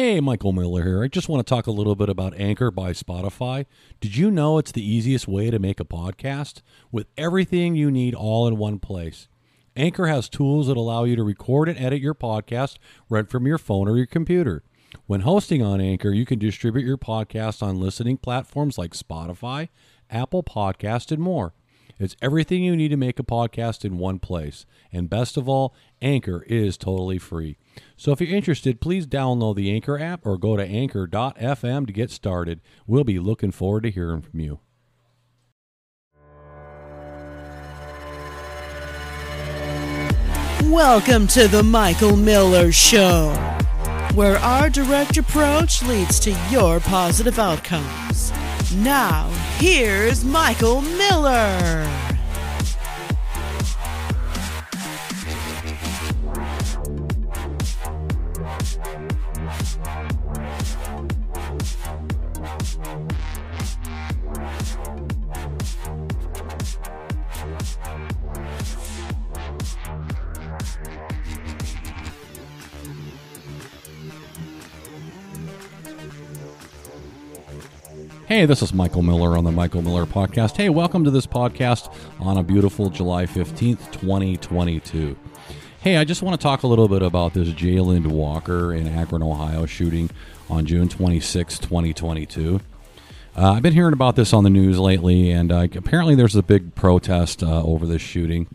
Hey, 0.00 0.20
Michael 0.20 0.52
Miller 0.52 0.84
here. 0.84 1.02
I 1.02 1.08
just 1.08 1.28
want 1.28 1.44
to 1.44 1.52
talk 1.52 1.66
a 1.66 1.72
little 1.72 1.96
bit 1.96 2.08
about 2.08 2.32
Anchor 2.38 2.70
by 2.70 2.92
Spotify. 2.92 3.66
Did 4.00 4.16
you 4.16 4.30
know 4.30 4.56
it's 4.56 4.70
the 4.70 4.88
easiest 4.88 5.26
way 5.26 5.50
to 5.50 5.58
make 5.58 5.80
a 5.80 5.84
podcast 5.84 6.62
with 6.92 7.08
everything 7.16 7.74
you 7.74 7.90
need 7.90 8.14
all 8.14 8.46
in 8.46 8.58
one 8.58 8.78
place? 8.78 9.26
Anchor 9.74 10.06
has 10.06 10.28
tools 10.28 10.68
that 10.68 10.76
allow 10.76 11.02
you 11.02 11.16
to 11.16 11.24
record 11.24 11.68
and 11.68 11.76
edit 11.76 12.00
your 12.00 12.14
podcast 12.14 12.78
right 13.08 13.28
from 13.28 13.44
your 13.44 13.58
phone 13.58 13.88
or 13.88 13.96
your 13.96 14.06
computer. 14.06 14.62
When 15.06 15.22
hosting 15.22 15.64
on 15.64 15.80
Anchor, 15.80 16.10
you 16.10 16.24
can 16.24 16.38
distribute 16.38 16.86
your 16.86 16.96
podcast 16.96 17.60
on 17.60 17.80
listening 17.80 18.18
platforms 18.18 18.78
like 18.78 18.92
Spotify, 18.92 19.68
Apple 20.08 20.44
Podcast, 20.44 21.10
and 21.10 21.20
more. 21.20 21.54
It's 21.98 22.14
everything 22.22 22.62
you 22.62 22.76
need 22.76 22.90
to 22.90 22.96
make 22.96 23.18
a 23.18 23.24
podcast 23.24 23.84
in 23.84 23.98
one 23.98 24.20
place. 24.20 24.64
And 24.92 25.10
best 25.10 25.36
of 25.36 25.48
all, 25.48 25.74
Anchor 26.00 26.44
is 26.46 26.76
totally 26.76 27.18
free. 27.18 27.56
So 27.96 28.12
if 28.12 28.20
you're 28.20 28.34
interested, 28.36 28.80
please 28.80 29.06
download 29.06 29.56
the 29.56 29.70
Anchor 29.72 29.98
app 29.98 30.26
or 30.26 30.38
go 30.38 30.56
to 30.56 30.64
anchor.fm 30.64 31.86
to 31.86 31.92
get 31.92 32.10
started. 32.10 32.60
We'll 32.86 33.04
be 33.04 33.18
looking 33.18 33.50
forward 33.50 33.82
to 33.84 33.90
hearing 33.90 34.22
from 34.22 34.40
you. 34.40 34.60
Welcome 40.70 41.26
to 41.28 41.48
the 41.48 41.62
Michael 41.62 42.14
Miller 42.14 42.70
Show, 42.70 43.32
where 44.14 44.36
our 44.38 44.68
direct 44.68 45.16
approach 45.16 45.82
leads 45.82 46.20
to 46.20 46.30
your 46.50 46.78
positive 46.78 47.38
outcomes. 47.38 48.32
Now, 48.76 49.30
here's 49.56 50.24
Michael 50.24 50.82
Miller. 50.82 52.07
Hey, 78.38 78.46
this 78.46 78.62
is 78.62 78.72
Michael 78.72 79.02
Miller 79.02 79.36
on 79.36 79.42
the 79.42 79.50
Michael 79.50 79.82
Miller 79.82 80.06
Podcast. 80.06 80.56
Hey, 80.56 80.68
welcome 80.68 81.02
to 81.02 81.10
this 81.10 81.26
podcast 81.26 81.92
on 82.20 82.36
a 82.36 82.44
beautiful 82.44 82.88
July 82.88 83.26
15th, 83.26 83.90
2022. 83.90 85.16
Hey, 85.80 85.96
I 85.96 86.04
just 86.04 86.22
want 86.22 86.40
to 86.40 86.42
talk 86.44 86.62
a 86.62 86.68
little 86.68 86.86
bit 86.86 87.02
about 87.02 87.34
this 87.34 87.48
Jayland 87.48 88.06
Walker 88.06 88.72
in 88.72 88.86
Akron, 88.86 89.24
Ohio 89.24 89.66
shooting 89.66 90.08
on 90.48 90.66
June 90.66 90.88
26, 90.88 91.58
2022. 91.58 92.60
Uh, 93.36 93.54
I've 93.54 93.62
been 93.64 93.72
hearing 93.72 93.92
about 93.92 94.14
this 94.14 94.32
on 94.32 94.44
the 94.44 94.50
news 94.50 94.78
lately, 94.78 95.32
and 95.32 95.50
uh, 95.50 95.66
apparently 95.74 96.14
there's 96.14 96.36
a 96.36 96.42
big 96.44 96.76
protest 96.76 97.42
uh, 97.42 97.64
over 97.64 97.86
this 97.86 98.02
shooting. 98.02 98.46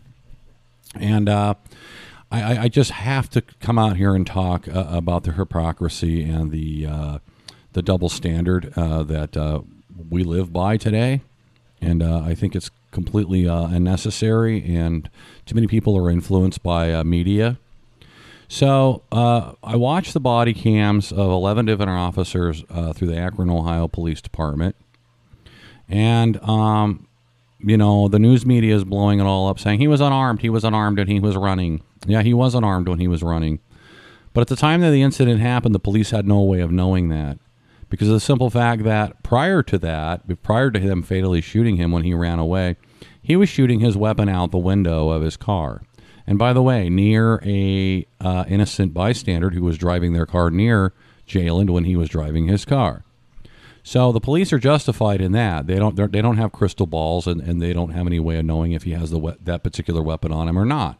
And 0.98 1.28
uh, 1.28 1.56
I, 2.32 2.56
I, 2.56 2.68
just 2.68 2.92
have 2.92 3.28
to 3.30 3.42
come 3.60 3.78
out 3.78 3.98
here 3.98 4.14
and 4.14 4.26
talk 4.26 4.66
uh, 4.66 4.86
about 4.88 5.24
the 5.24 5.32
hypocrisy 5.32 6.22
and 6.22 6.52
the 6.52 6.86
uh, 6.86 7.18
the 7.74 7.82
double 7.82 8.08
standard 8.08 8.72
uh, 8.76 9.02
that 9.02 9.36
uh, 9.36 9.60
we 10.08 10.24
live 10.24 10.52
by 10.52 10.76
today, 10.76 11.20
and 11.80 12.02
uh, 12.02 12.20
I 12.20 12.34
think 12.34 12.56
it's 12.56 12.70
completely 12.90 13.46
unnecessary. 13.46 14.64
And 14.74 15.10
too 15.44 15.54
many 15.54 15.66
people 15.66 15.96
are 15.98 16.10
influenced 16.10 16.62
by 16.62 17.02
media. 17.02 17.58
So 18.48 19.02
I 19.12 19.76
watched 19.76 20.14
the 20.14 20.20
body 20.20 20.54
cams 20.54 21.10
of 21.12 21.30
eleven 21.30 21.66
different 21.66 21.90
officers 21.90 22.62
through 22.94 23.08
the 23.08 23.16
Akron, 23.16 23.50
Ohio 23.50 23.88
Police 23.88 24.20
Department, 24.20 24.76
and 25.88 26.40
um, 26.42 27.08
you 27.58 27.76
know 27.76 28.06
the 28.06 28.20
news 28.20 28.46
media 28.46 28.76
is 28.76 28.84
blowing 28.84 29.18
it 29.18 29.24
all 29.24 29.48
up, 29.48 29.58
saying 29.58 29.80
he 29.80 29.88
was 29.88 30.00
unarmed, 30.00 30.42
he 30.42 30.50
was 30.50 30.62
unarmed, 30.62 31.00
and 31.00 31.10
he 31.10 31.18
was 31.18 31.36
running. 31.36 31.82
Yeah, 32.06 32.22
he 32.22 32.34
was 32.34 32.54
unarmed 32.54 32.88
when 32.88 33.00
he 33.00 33.08
was 33.08 33.22
running. 33.22 33.58
But 34.32 34.42
at 34.42 34.48
the 34.48 34.56
time 34.56 34.80
that 34.82 34.90
the 34.90 35.02
incident 35.02 35.40
happened, 35.40 35.74
the 35.74 35.80
police 35.80 36.10
had 36.10 36.26
no 36.26 36.42
way 36.42 36.60
of 36.60 36.70
knowing 36.70 37.08
that 37.08 37.38
because 37.94 38.08
of 38.08 38.14
the 38.14 38.18
simple 38.18 38.50
fact 38.50 38.82
that 38.82 39.22
prior 39.22 39.62
to 39.62 39.78
that, 39.78 40.42
prior 40.42 40.68
to 40.72 40.80
him 40.80 41.00
fatally 41.00 41.40
shooting 41.40 41.76
him 41.76 41.92
when 41.92 42.02
he 42.02 42.12
ran 42.12 42.40
away, 42.40 42.74
he 43.22 43.36
was 43.36 43.48
shooting 43.48 43.78
his 43.78 43.96
weapon 43.96 44.28
out 44.28 44.50
the 44.50 44.58
window 44.58 45.10
of 45.10 45.22
his 45.22 45.36
car. 45.36 45.80
And 46.26 46.36
by 46.36 46.52
the 46.52 46.60
way, 46.60 46.88
near 46.88 47.40
a 47.44 48.04
uh, 48.20 48.46
innocent 48.48 48.94
bystander 48.94 49.50
who 49.50 49.62
was 49.62 49.78
driving 49.78 50.12
their 50.12 50.26
car 50.26 50.50
near 50.50 50.92
Jayland 51.28 51.70
when 51.70 51.84
he 51.84 51.94
was 51.94 52.08
driving 52.08 52.48
his 52.48 52.64
car. 52.64 53.04
So 53.84 54.10
the 54.10 54.18
police 54.18 54.52
are 54.52 54.58
justified 54.58 55.20
in 55.20 55.30
that. 55.30 55.68
They 55.68 55.76
don't 55.76 55.94
they 55.94 56.20
don't 56.20 56.36
have 56.36 56.50
crystal 56.50 56.88
balls 56.88 57.28
and, 57.28 57.40
and 57.40 57.62
they 57.62 57.72
don't 57.72 57.90
have 57.90 58.08
any 58.08 58.18
way 58.18 58.40
of 58.40 58.44
knowing 58.44 58.72
if 58.72 58.82
he 58.82 58.90
has 58.90 59.12
the 59.12 59.20
we- 59.20 59.36
that 59.40 59.62
particular 59.62 60.02
weapon 60.02 60.32
on 60.32 60.48
him 60.48 60.58
or 60.58 60.64
not. 60.64 60.98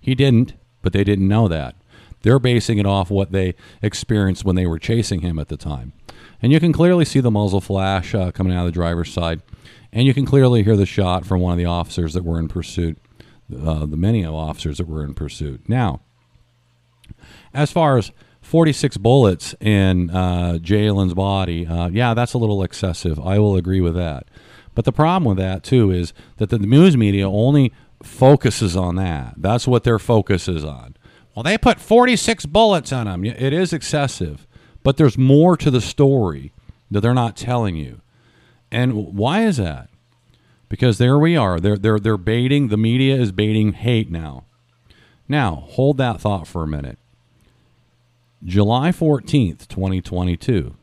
He 0.00 0.14
didn't, 0.14 0.54
but 0.80 0.94
they 0.94 1.04
didn't 1.04 1.28
know 1.28 1.46
that. 1.48 1.76
They're 2.22 2.38
basing 2.38 2.78
it 2.78 2.86
off 2.86 3.10
what 3.10 3.32
they 3.32 3.54
experienced 3.82 4.46
when 4.46 4.56
they 4.56 4.66
were 4.66 4.78
chasing 4.78 5.20
him 5.20 5.38
at 5.38 5.48
the 5.48 5.58
time. 5.58 5.92
And 6.42 6.50
you 6.52 6.58
can 6.58 6.72
clearly 6.72 7.04
see 7.04 7.20
the 7.20 7.30
muzzle 7.30 7.60
flash 7.60 8.14
uh, 8.14 8.32
coming 8.32 8.52
out 8.52 8.60
of 8.60 8.66
the 8.66 8.72
driver's 8.72 9.12
side. 9.12 9.42
And 9.92 10.06
you 10.06 10.14
can 10.14 10.26
clearly 10.26 10.62
hear 10.62 10.76
the 10.76 10.86
shot 10.86 11.24
from 11.24 11.40
one 11.40 11.52
of 11.52 11.58
the 11.58 11.66
officers 11.66 12.14
that 12.14 12.24
were 12.24 12.38
in 12.38 12.48
pursuit, 12.48 12.98
uh, 13.54 13.86
the 13.86 13.96
many 13.96 14.24
officers 14.24 14.78
that 14.78 14.88
were 14.88 15.04
in 15.04 15.14
pursuit. 15.14 15.68
Now, 15.68 16.00
as 17.54 17.70
far 17.70 17.98
as 17.98 18.10
46 18.40 18.96
bullets 18.96 19.54
in 19.60 20.10
uh, 20.10 20.58
Jayland's 20.60 21.14
body, 21.14 21.66
uh, 21.66 21.88
yeah, 21.90 22.14
that's 22.14 22.34
a 22.34 22.38
little 22.38 22.62
excessive. 22.62 23.20
I 23.20 23.38
will 23.38 23.56
agree 23.56 23.80
with 23.80 23.94
that. 23.94 24.26
But 24.74 24.84
the 24.84 24.92
problem 24.92 25.24
with 25.24 25.38
that, 25.38 25.62
too, 25.62 25.90
is 25.90 26.12
that 26.38 26.50
the 26.50 26.58
news 26.58 26.96
media 26.96 27.28
only 27.28 27.72
focuses 28.02 28.76
on 28.76 28.96
that. 28.96 29.34
That's 29.36 29.68
what 29.68 29.84
their 29.84 29.98
focus 29.98 30.48
is 30.48 30.64
on. 30.64 30.96
Well, 31.34 31.42
they 31.42 31.56
put 31.56 31.78
46 31.78 32.46
bullets 32.46 32.92
on 32.92 33.06
him. 33.06 33.24
It 33.24 33.52
is 33.52 33.72
excessive. 33.72 34.46
But 34.82 34.96
there's 34.96 35.18
more 35.18 35.56
to 35.56 35.70
the 35.70 35.80
story 35.80 36.52
that 36.90 37.00
they're 37.00 37.14
not 37.14 37.36
telling 37.36 37.76
you. 37.76 38.00
And 38.70 39.14
why 39.14 39.44
is 39.44 39.58
that? 39.58 39.88
Because 40.68 40.98
there 40.98 41.18
we 41.18 41.36
are. 41.36 41.60
They're 41.60 41.76
they're 41.76 41.98
they're 41.98 42.16
baiting 42.16 42.68
the 42.68 42.76
media 42.76 43.14
is 43.16 43.30
baiting 43.32 43.72
hate 43.72 44.10
now. 44.10 44.44
Now, 45.28 45.66
hold 45.70 45.98
that 45.98 46.20
thought 46.20 46.46
for 46.46 46.62
a 46.62 46.68
minute. 46.68 46.98
July 48.44 48.90
14th, 48.90 49.68
2022. 49.68 50.74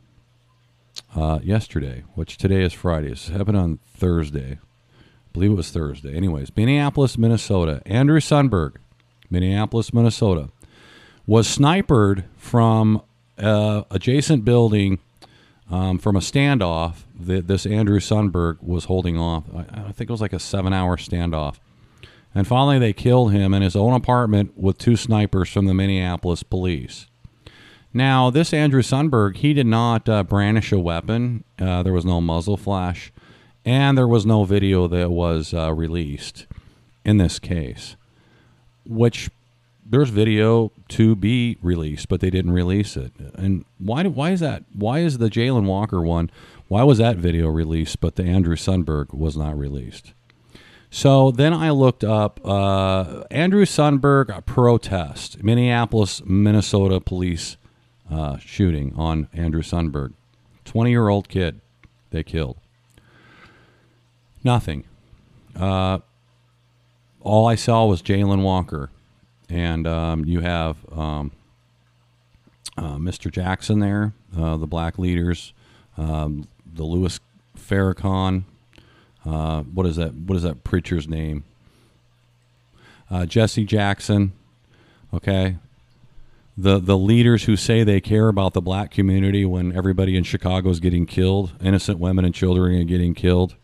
Uh, 1.14 1.38
yesterday, 1.42 2.04
which 2.14 2.36
today 2.36 2.62
is 2.62 2.72
Friday. 2.72 3.12
It 3.12 3.20
happened 3.28 3.56
on 3.56 3.78
Thursday. 3.86 4.58
I 4.60 5.32
believe 5.32 5.52
it 5.52 5.56
was 5.56 5.70
Thursday. 5.70 6.14
Anyways, 6.16 6.56
Minneapolis, 6.56 7.18
Minnesota. 7.18 7.82
Andrew 7.86 8.20
Sundberg, 8.20 8.76
Minneapolis, 9.28 9.92
Minnesota, 9.92 10.50
was 11.26 11.48
sniped 11.48 12.22
from 12.36 13.02
uh, 13.40 13.84
adjacent 13.90 14.44
building 14.44 14.98
um, 15.70 15.98
from 15.98 16.16
a 16.16 16.20
standoff 16.20 17.04
that 17.18 17.46
this 17.46 17.66
Andrew 17.66 18.00
Sundberg 18.00 18.62
was 18.62 18.86
holding 18.86 19.16
off. 19.16 19.44
I, 19.54 19.88
I 19.88 19.92
think 19.92 20.10
it 20.10 20.10
was 20.10 20.20
like 20.20 20.32
a 20.32 20.38
seven 20.38 20.72
hour 20.72 20.96
standoff. 20.96 21.56
And 22.34 22.46
finally, 22.46 22.78
they 22.78 22.92
killed 22.92 23.32
him 23.32 23.52
in 23.54 23.62
his 23.62 23.74
own 23.74 23.92
apartment 23.92 24.56
with 24.56 24.78
two 24.78 24.96
snipers 24.96 25.48
from 25.50 25.66
the 25.66 25.74
Minneapolis 25.74 26.42
police. 26.42 27.06
Now, 27.92 28.30
this 28.30 28.54
Andrew 28.54 28.82
Sundberg, 28.82 29.38
he 29.38 29.52
did 29.52 29.66
not 29.66 30.08
uh, 30.08 30.22
brandish 30.22 30.70
a 30.70 30.78
weapon. 30.78 31.42
Uh, 31.58 31.82
there 31.82 31.92
was 31.92 32.04
no 32.04 32.20
muzzle 32.20 32.56
flash, 32.56 33.12
and 33.64 33.98
there 33.98 34.06
was 34.06 34.24
no 34.24 34.44
video 34.44 34.86
that 34.86 35.10
was 35.10 35.52
uh, 35.52 35.72
released 35.74 36.46
in 37.04 37.16
this 37.16 37.40
case, 37.40 37.96
which 38.84 39.28
there's 39.90 40.10
video 40.10 40.70
to 40.88 41.16
be 41.16 41.58
released, 41.60 42.08
but 42.08 42.20
they 42.20 42.30
didn't 42.30 42.52
release 42.52 42.96
it. 42.96 43.12
And 43.34 43.64
why? 43.78 44.04
Why 44.04 44.30
is 44.30 44.40
that? 44.40 44.62
Why 44.72 45.00
is 45.00 45.18
the 45.18 45.28
Jayland 45.28 45.66
Walker 45.66 46.00
one? 46.00 46.30
Why 46.68 46.84
was 46.84 46.98
that 46.98 47.16
video 47.16 47.48
released, 47.48 48.00
but 48.00 48.14
the 48.14 48.22
Andrew 48.22 48.54
Sunberg 48.54 49.12
was 49.12 49.36
not 49.36 49.58
released? 49.58 50.12
So 50.92 51.30
then 51.30 51.52
I 51.52 51.70
looked 51.70 52.04
up 52.04 52.40
uh, 52.44 53.24
Andrew 53.30 53.64
Sunberg 53.64 54.46
protest, 54.46 55.42
Minneapolis, 55.42 56.22
Minnesota 56.24 57.00
police 57.00 57.56
uh, 58.10 58.38
shooting 58.38 58.94
on 58.96 59.28
Andrew 59.32 59.62
Sunberg, 59.62 60.12
twenty-year-old 60.64 61.28
kid 61.28 61.60
they 62.10 62.22
killed. 62.22 62.56
Nothing. 64.42 64.84
Uh, 65.54 65.98
all 67.20 67.46
I 67.46 67.56
saw 67.56 67.86
was 67.86 68.02
Jayland 68.02 68.42
Walker 68.42 68.90
and 69.50 69.86
um, 69.86 70.24
you 70.24 70.40
have 70.40 70.76
um, 70.92 71.32
uh, 72.76 72.96
Mr. 72.96 73.30
Jackson 73.30 73.80
there, 73.80 74.12
uh, 74.38 74.56
the 74.56 74.66
black 74.66 74.98
leaders, 74.98 75.52
um, 75.98 76.46
the 76.72 76.84
Louis 76.84 77.18
Farrakhan. 77.58 78.44
Uh, 79.26 79.62
what 79.62 79.86
is 79.86 79.96
that? 79.96 80.14
What 80.14 80.36
is 80.36 80.42
that 80.44 80.64
preacher's 80.64 81.08
name? 81.08 81.44
Uh, 83.10 83.26
Jesse 83.26 83.64
Jackson. 83.64 84.32
Okay, 85.12 85.56
the 86.56 86.78
the 86.78 86.96
leaders 86.96 87.44
who 87.44 87.56
say 87.56 87.84
they 87.84 88.00
care 88.00 88.28
about 88.28 88.54
the 88.54 88.62
black 88.62 88.90
community 88.90 89.44
when 89.44 89.76
everybody 89.76 90.16
in 90.16 90.24
Chicago 90.24 90.70
is 90.70 90.80
getting 90.80 91.04
killed, 91.04 91.52
innocent 91.60 91.98
women 91.98 92.24
and 92.24 92.34
children 92.34 92.80
are 92.80 92.84
getting 92.84 93.14
killed. 93.14 93.56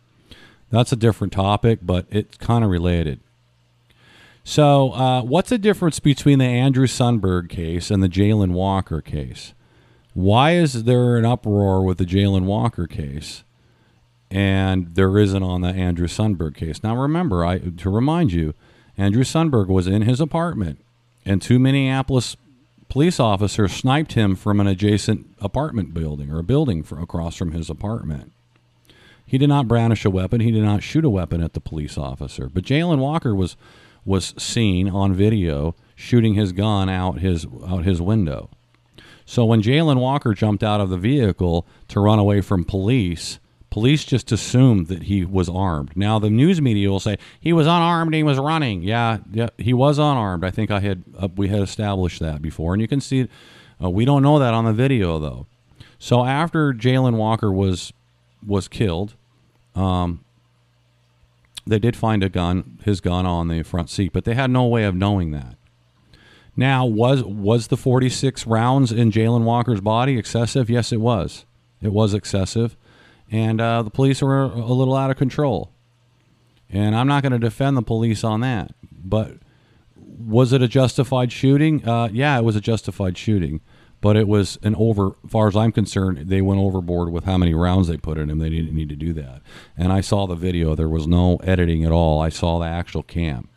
That's 0.71 0.93
a 0.93 0.97
different 0.97 1.33
topic, 1.33 1.79
but 1.83 2.06
it's 2.11 2.37
kind 2.37 2.65
of 2.65 2.71
related. 2.71 3.21
So, 4.49 4.93
uh, 4.93 5.23
what's 5.23 5.51
the 5.51 5.59
difference 5.59 5.99
between 5.99 6.39
the 6.39 6.45
Andrew 6.45 6.87
Sunberg 6.87 7.49
case 7.49 7.91
and 7.91 8.01
the 8.01 8.09
Jayland 8.09 8.53
Walker 8.53 9.01
case? 9.01 9.55
Why 10.15 10.53
is 10.53 10.85
there 10.85 11.17
an 11.17 11.25
uproar 11.25 11.83
with 11.83 11.99
the 11.99 12.05
Jayland 12.05 12.45
Walker 12.45 12.87
case, 12.87 13.43
and 14.31 14.95
there 14.95 15.19
isn't 15.19 15.43
on 15.43 15.63
the 15.63 15.71
Andrew 15.71 16.07
Sunberg 16.07 16.55
case? 16.55 16.85
Now, 16.85 16.97
remember, 16.97 17.45
I 17.45 17.59
to 17.59 17.91
remind 17.91 18.31
you, 18.31 18.55
Andrew 18.97 19.25
Sunberg 19.25 19.67
was 19.67 19.89
in 19.89 20.03
his 20.03 20.21
apartment, 20.21 20.79
and 21.25 21.43
two 21.43 21.59
Minneapolis 21.59 22.37
police 22.89 23.19
officers 23.19 23.73
sniped 23.73 24.13
him 24.13 24.37
from 24.37 24.61
an 24.61 24.69
adjacent 24.69 25.27
apartment 25.41 25.93
building 25.93 26.31
or 26.31 26.39
a 26.39 26.45
building 26.45 26.87
across 26.93 27.35
from 27.35 27.51
his 27.51 27.69
apartment. 27.69 28.31
He 29.27 29.39
did 29.39 29.49
not 29.49 29.67
brandish 29.67 30.05
a 30.05 30.11
weapon. 30.11 30.41
He 30.41 30.53
did 30.53 30.63
not 30.63 30.85
shoot 30.85 31.05
a 31.05 31.11
weapon 31.11 31.43
at 31.43 31.55
the 31.55 31.61
police 31.61 31.99
officer. 31.99 32.49
But 32.49 32.63
Jayland 32.63 32.99
Walker 32.99 33.35
was 33.35 33.57
was 34.06 34.32
seen 34.38 34.88
on 34.88 35.12
video 35.12 35.75
shooting 35.94 36.35
his 36.35 36.53
gun 36.53 36.88
out 36.88 37.19
his 37.19 37.47
out 37.67 37.85
his 37.85 38.00
window. 38.00 38.49
So 39.26 39.44
when 39.44 39.61
Jayland 39.61 40.00
Walker 40.00 40.32
jumped 40.32 40.62
out 40.62 40.81
of 40.81 40.88
the 40.88 40.97
vehicle 40.97 41.67
to 41.88 41.99
run 42.00 42.20
away 42.20 42.41
from 42.41 42.64
police, 42.64 43.41
police 43.70 44.05
just 44.05 44.31
assumed 44.31 44.87
that 44.87 45.05
he 45.05 45.25
was 45.25 45.49
armed. 45.49 45.97
Now 45.97 46.20
the 46.20 46.31
news 46.31 46.62
media 46.62 46.88
will 46.88 47.00
say 47.00 47.19
he 47.41 47.53
was 47.53 47.67
unarmed 47.67 48.14
he 48.14 48.23
was 48.23 48.38
running. 48.38 48.82
Yeah, 48.82 49.19
yeah, 49.32 49.49
he 49.58 49.75
was 49.75 49.99
unarmed. 49.99 50.44
I 50.44 50.50
think 50.50 50.70
I 50.70 50.81
had 50.81 51.02
uh, 51.19 51.29
we 51.35 51.49
had 51.49 51.61
established 51.61 52.20
that 52.20 52.41
before, 52.41 52.73
and 52.73 52.81
you 52.81 52.88
can 52.88 53.00
see 53.00 53.29
uh, 53.82 53.91
we 53.91 54.05
don't 54.05 54.23
know 54.23 54.38
that 54.38 54.55
on 54.55 54.64
the 54.64 54.73
video 54.73 55.19
though. 55.19 55.47
So 55.99 56.25
after 56.25 56.73
Jayland 56.73 57.17
Walker 57.17 57.52
was 57.52 57.93
was 58.47 58.69
killed, 58.69 59.14
um, 59.75 60.20
they 61.67 61.79
did 61.79 61.97
find 61.97 62.23
a 62.23 62.29
gun, 62.29 62.79
his 62.85 63.01
gun, 63.01 63.27
on 63.27 63.49
the 63.49 63.63
front 63.63 63.91
seat, 63.91 64.13
but 64.13 64.25
they 64.25 64.35
had 64.35 64.51
no 64.51 64.67
way 64.67 64.85
of 64.85 64.95
knowing 64.95 65.33
that. 65.33 65.57
Now, 66.57 66.87
was 66.87 67.23
was 67.23 67.67
the 67.67 67.77
46 67.77 68.47
rounds 68.47 68.93
in 68.93 69.11
Jayland 69.11 69.45
Walker's 69.45 69.81
body 69.81 70.17
excessive? 70.17 70.71
Yes, 70.71 70.93
it 70.93 71.01
was. 71.01 71.45
It 71.83 71.93
was 71.93 72.15
excessive, 72.15 72.77
and 73.31 73.61
uh, 73.61 73.83
the 73.83 73.91
police 73.91 74.23
were 74.23 74.45
a 74.45 74.73
little 74.73 74.97
out 74.97 75.11
of 75.11 75.17
control. 75.17 75.73
And 76.71 76.97
I'm 76.97 77.07
not 77.07 77.23
going 77.23 77.33
to 77.33 77.39
defend 77.39 77.77
the 77.77 77.83
police 77.83 78.25
on 78.25 78.41
that, 78.41 78.75
but 78.91 79.35
was 79.97 80.53
it 80.53 80.62
a 80.62 80.69
justified 80.69 81.31
shooting? 81.31 81.87
Uh, 81.87 82.09
yeah, 82.11 82.39
it 82.39 82.43
was 82.43 82.57
a 82.57 82.61
justified 82.61 83.19
shooting 83.19 83.61
but 84.06 84.17
it 84.17 84.29
was 84.29 84.56
an 84.62 84.76
over. 84.76 85.17
Far 85.29 85.49
as 85.49 85.56
I'm 85.56 85.73
concerned, 85.73 86.29
they 86.29 86.41
went 86.41 86.61
overboard 86.61 87.11
with 87.11 87.25
how 87.25 87.37
many 87.37 87.55
rounds 87.55 87.88
they 87.88 87.97
put 87.97 88.19
in 88.19 88.31
him. 88.31 88.38
They 88.38 88.50
didn't 88.50 88.73
need 88.73 88.88
to 88.91 88.94
do 88.94 89.12
that. 89.14 89.43
And 89.76 89.93
I 89.93 90.00
saw 90.00 90.29
the 90.29 90.37
video. 90.37 90.76
There 90.76 90.88
was 90.88 91.08
no 91.08 91.38
editing 91.38 91.85
at 91.85 91.91
all. 91.91 92.20
I 92.20 92.29
saw 92.29 92.61
the 92.61 92.67
actual 92.67 93.03
cam, 93.03 93.49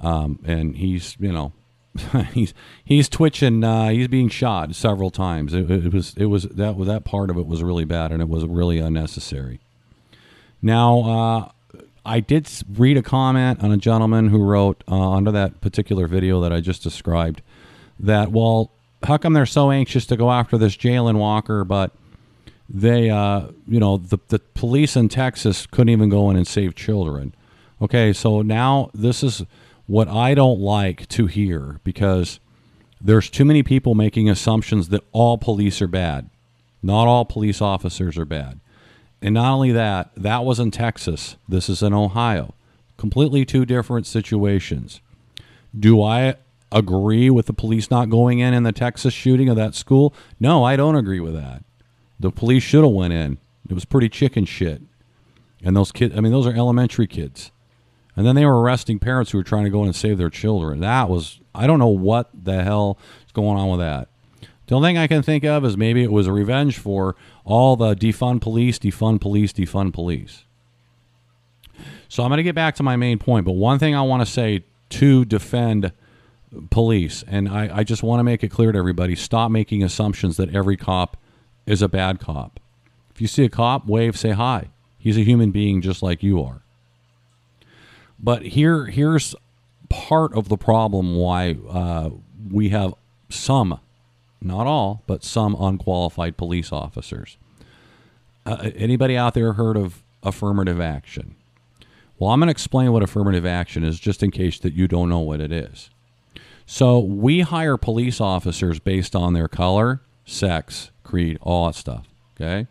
um, 0.00 0.38
and 0.46 0.74
he's 0.74 1.18
you 1.20 1.32
know. 1.32 1.52
he's 2.32 2.54
he's 2.82 3.10
twitching. 3.10 3.62
Uh, 3.62 3.90
he's 3.90 4.08
being 4.08 4.30
shot 4.30 4.74
several 4.74 5.10
times. 5.10 5.52
It, 5.52 5.70
it, 5.70 5.92
was 5.92 6.14
it 6.16 6.26
was 6.26 6.44
that 6.44 6.74
was 6.74 6.88
that 6.88 7.04
part 7.04 7.28
of 7.28 7.36
it 7.36 7.46
was 7.46 7.62
really 7.62 7.84
bad, 7.84 8.10
and 8.10 8.22
it 8.22 8.28
was 8.30 8.46
really 8.46 8.78
unnecessary. 8.78 9.60
Now, 10.62 11.52
uh, 11.74 11.82
I 12.06 12.20
did 12.20 12.48
read 12.72 12.96
a 12.96 13.02
comment 13.02 13.62
on 13.62 13.70
a 13.70 13.76
gentleman 13.76 14.30
who 14.30 14.42
wrote 14.42 14.82
uh, 14.88 15.10
under 15.10 15.30
that 15.32 15.60
particular 15.60 16.06
video 16.06 16.40
that 16.40 16.54
I 16.54 16.62
just 16.62 16.82
described 16.82 17.42
that 18.00 18.32
well, 18.32 18.72
how 19.04 19.16
come 19.16 19.32
they're 19.32 19.46
so 19.46 19.70
anxious 19.70 20.06
to 20.06 20.16
go 20.16 20.30
after 20.30 20.58
this 20.58 20.76
Jayland 20.76 21.18
Walker, 21.18 21.64
but 21.64 21.92
they, 22.68 23.10
uh, 23.10 23.48
you 23.66 23.80
know, 23.80 23.96
the, 23.96 24.18
the 24.28 24.38
police 24.38 24.96
in 24.96 25.08
Texas 25.08 25.66
couldn't 25.66 25.90
even 25.90 26.08
go 26.08 26.28
in 26.30 26.36
and 26.36 26.46
save 26.46 26.74
children. 26.74 27.34
Okay, 27.80 28.12
so 28.12 28.42
now 28.42 28.90
this 28.92 29.22
is 29.22 29.44
what 29.86 30.08
I 30.08 30.34
don't 30.34 30.60
like 30.60 31.08
to 31.08 31.26
hear 31.26 31.80
because 31.84 32.40
there's 33.00 33.30
too 33.30 33.44
many 33.44 33.62
people 33.62 33.94
making 33.94 34.28
assumptions 34.28 34.88
that 34.88 35.04
all 35.12 35.38
police 35.38 35.80
are 35.80 35.88
bad. 35.88 36.28
Not 36.82 37.06
all 37.06 37.24
police 37.24 37.62
officers 37.62 38.18
are 38.18 38.24
bad. 38.24 38.60
And 39.22 39.34
not 39.34 39.52
only 39.52 39.72
that, 39.72 40.10
that 40.16 40.44
was 40.44 40.60
in 40.60 40.70
Texas. 40.70 41.36
This 41.48 41.68
is 41.68 41.82
in 41.82 41.92
Ohio. 41.92 42.54
Completely 42.96 43.44
two 43.44 43.64
different 43.64 44.06
situations. 44.06 45.00
Do 45.78 46.02
I 46.02 46.36
agree 46.70 47.30
with 47.30 47.46
the 47.46 47.52
police 47.52 47.90
not 47.90 48.10
going 48.10 48.38
in 48.40 48.54
in 48.54 48.62
the 48.62 48.72
Texas 48.72 49.14
shooting 49.14 49.48
of 49.48 49.56
that 49.56 49.74
school? 49.74 50.14
No, 50.38 50.64
I 50.64 50.76
don't 50.76 50.96
agree 50.96 51.20
with 51.20 51.34
that. 51.34 51.62
The 52.20 52.30
police 52.30 52.62
should 52.62 52.84
have 52.84 52.92
went 52.92 53.12
in. 53.12 53.38
It 53.68 53.74
was 53.74 53.84
pretty 53.84 54.08
chicken 54.08 54.44
shit. 54.44 54.82
And 55.62 55.76
those 55.76 55.92
kids, 55.92 56.16
I 56.16 56.20
mean, 56.20 56.32
those 56.32 56.46
are 56.46 56.52
elementary 56.52 57.06
kids. 57.06 57.50
And 58.16 58.26
then 58.26 58.34
they 58.34 58.44
were 58.44 58.60
arresting 58.60 58.98
parents 58.98 59.30
who 59.30 59.38
were 59.38 59.44
trying 59.44 59.64
to 59.64 59.70
go 59.70 59.80
in 59.82 59.86
and 59.86 59.96
save 59.96 60.18
their 60.18 60.30
children. 60.30 60.80
That 60.80 61.08
was, 61.08 61.38
I 61.54 61.66
don't 61.66 61.78
know 61.78 61.86
what 61.86 62.30
the 62.34 62.64
hell 62.64 62.98
is 63.24 63.32
going 63.32 63.58
on 63.58 63.68
with 63.70 63.80
that. 63.80 64.08
The 64.66 64.74
only 64.74 64.88
thing 64.88 64.98
I 64.98 65.06
can 65.06 65.22
think 65.22 65.44
of 65.44 65.64
is 65.64 65.76
maybe 65.76 66.02
it 66.02 66.12
was 66.12 66.26
a 66.26 66.32
revenge 66.32 66.78
for 66.78 67.16
all 67.44 67.76
the 67.76 67.94
defund 67.94 68.40
police, 68.40 68.78
defund 68.78 69.20
police, 69.20 69.52
defund 69.52 69.94
police. 69.94 70.44
So 72.08 72.22
I'm 72.22 72.28
going 72.28 72.38
to 72.38 72.42
get 72.42 72.54
back 72.54 72.74
to 72.76 72.82
my 72.82 72.96
main 72.96 73.18
point. 73.18 73.46
But 73.46 73.52
one 73.52 73.78
thing 73.78 73.94
I 73.94 74.02
want 74.02 74.26
to 74.26 74.30
say 74.30 74.64
to 74.90 75.24
defend 75.24 75.92
police. 76.70 77.24
And 77.26 77.48
I, 77.48 77.78
I 77.78 77.84
just 77.84 78.02
want 78.02 78.20
to 78.20 78.24
make 78.24 78.42
it 78.42 78.48
clear 78.48 78.72
to 78.72 78.78
everybody 78.78 79.14
stop 79.14 79.50
making 79.50 79.82
assumptions 79.82 80.36
that 80.36 80.54
every 80.54 80.76
cop 80.76 81.16
is 81.66 81.82
a 81.82 81.88
bad 81.88 82.20
cop. 82.20 82.60
If 83.14 83.20
you 83.20 83.26
see 83.26 83.44
a 83.44 83.48
cop, 83.48 83.86
wave, 83.86 84.16
say 84.16 84.30
hi. 84.30 84.68
He's 84.98 85.16
a 85.16 85.24
human 85.24 85.50
being 85.50 85.80
just 85.80 86.02
like 86.02 86.22
you 86.22 86.42
are. 86.42 86.62
But 88.18 88.42
here, 88.42 88.86
here's 88.86 89.34
part 89.88 90.34
of 90.34 90.48
the 90.48 90.56
problem 90.56 91.14
why 91.14 91.56
uh, 91.68 92.10
we 92.50 92.70
have 92.70 92.94
some, 93.28 93.80
not 94.40 94.66
all, 94.66 95.02
but 95.06 95.22
some 95.22 95.56
unqualified 95.58 96.36
police 96.36 96.72
officers. 96.72 97.36
Uh, 98.44 98.70
anybody 98.74 99.16
out 99.16 99.34
there 99.34 99.52
heard 99.52 99.76
of 99.76 100.02
affirmative 100.22 100.80
action? 100.80 101.36
Well, 102.18 102.30
I'm 102.30 102.40
going 102.40 102.48
to 102.48 102.52
explain 102.52 102.92
what 102.92 103.02
affirmative 103.02 103.46
action 103.46 103.84
is 103.84 104.00
just 104.00 104.22
in 104.22 104.30
case 104.30 104.58
that 104.60 104.72
you 104.72 104.88
don't 104.88 105.08
know 105.08 105.20
what 105.20 105.40
it 105.40 105.52
is. 105.52 105.90
So 106.70 106.98
we 106.98 107.40
hire 107.40 107.78
police 107.78 108.20
officers 108.20 108.78
based 108.78 109.16
on 109.16 109.32
their 109.32 109.48
color, 109.48 110.02
sex, 110.26 110.90
creed, 111.02 111.38
all 111.40 111.66
that 111.66 111.74
stuff. 111.74 112.06
Okay. 112.36 112.66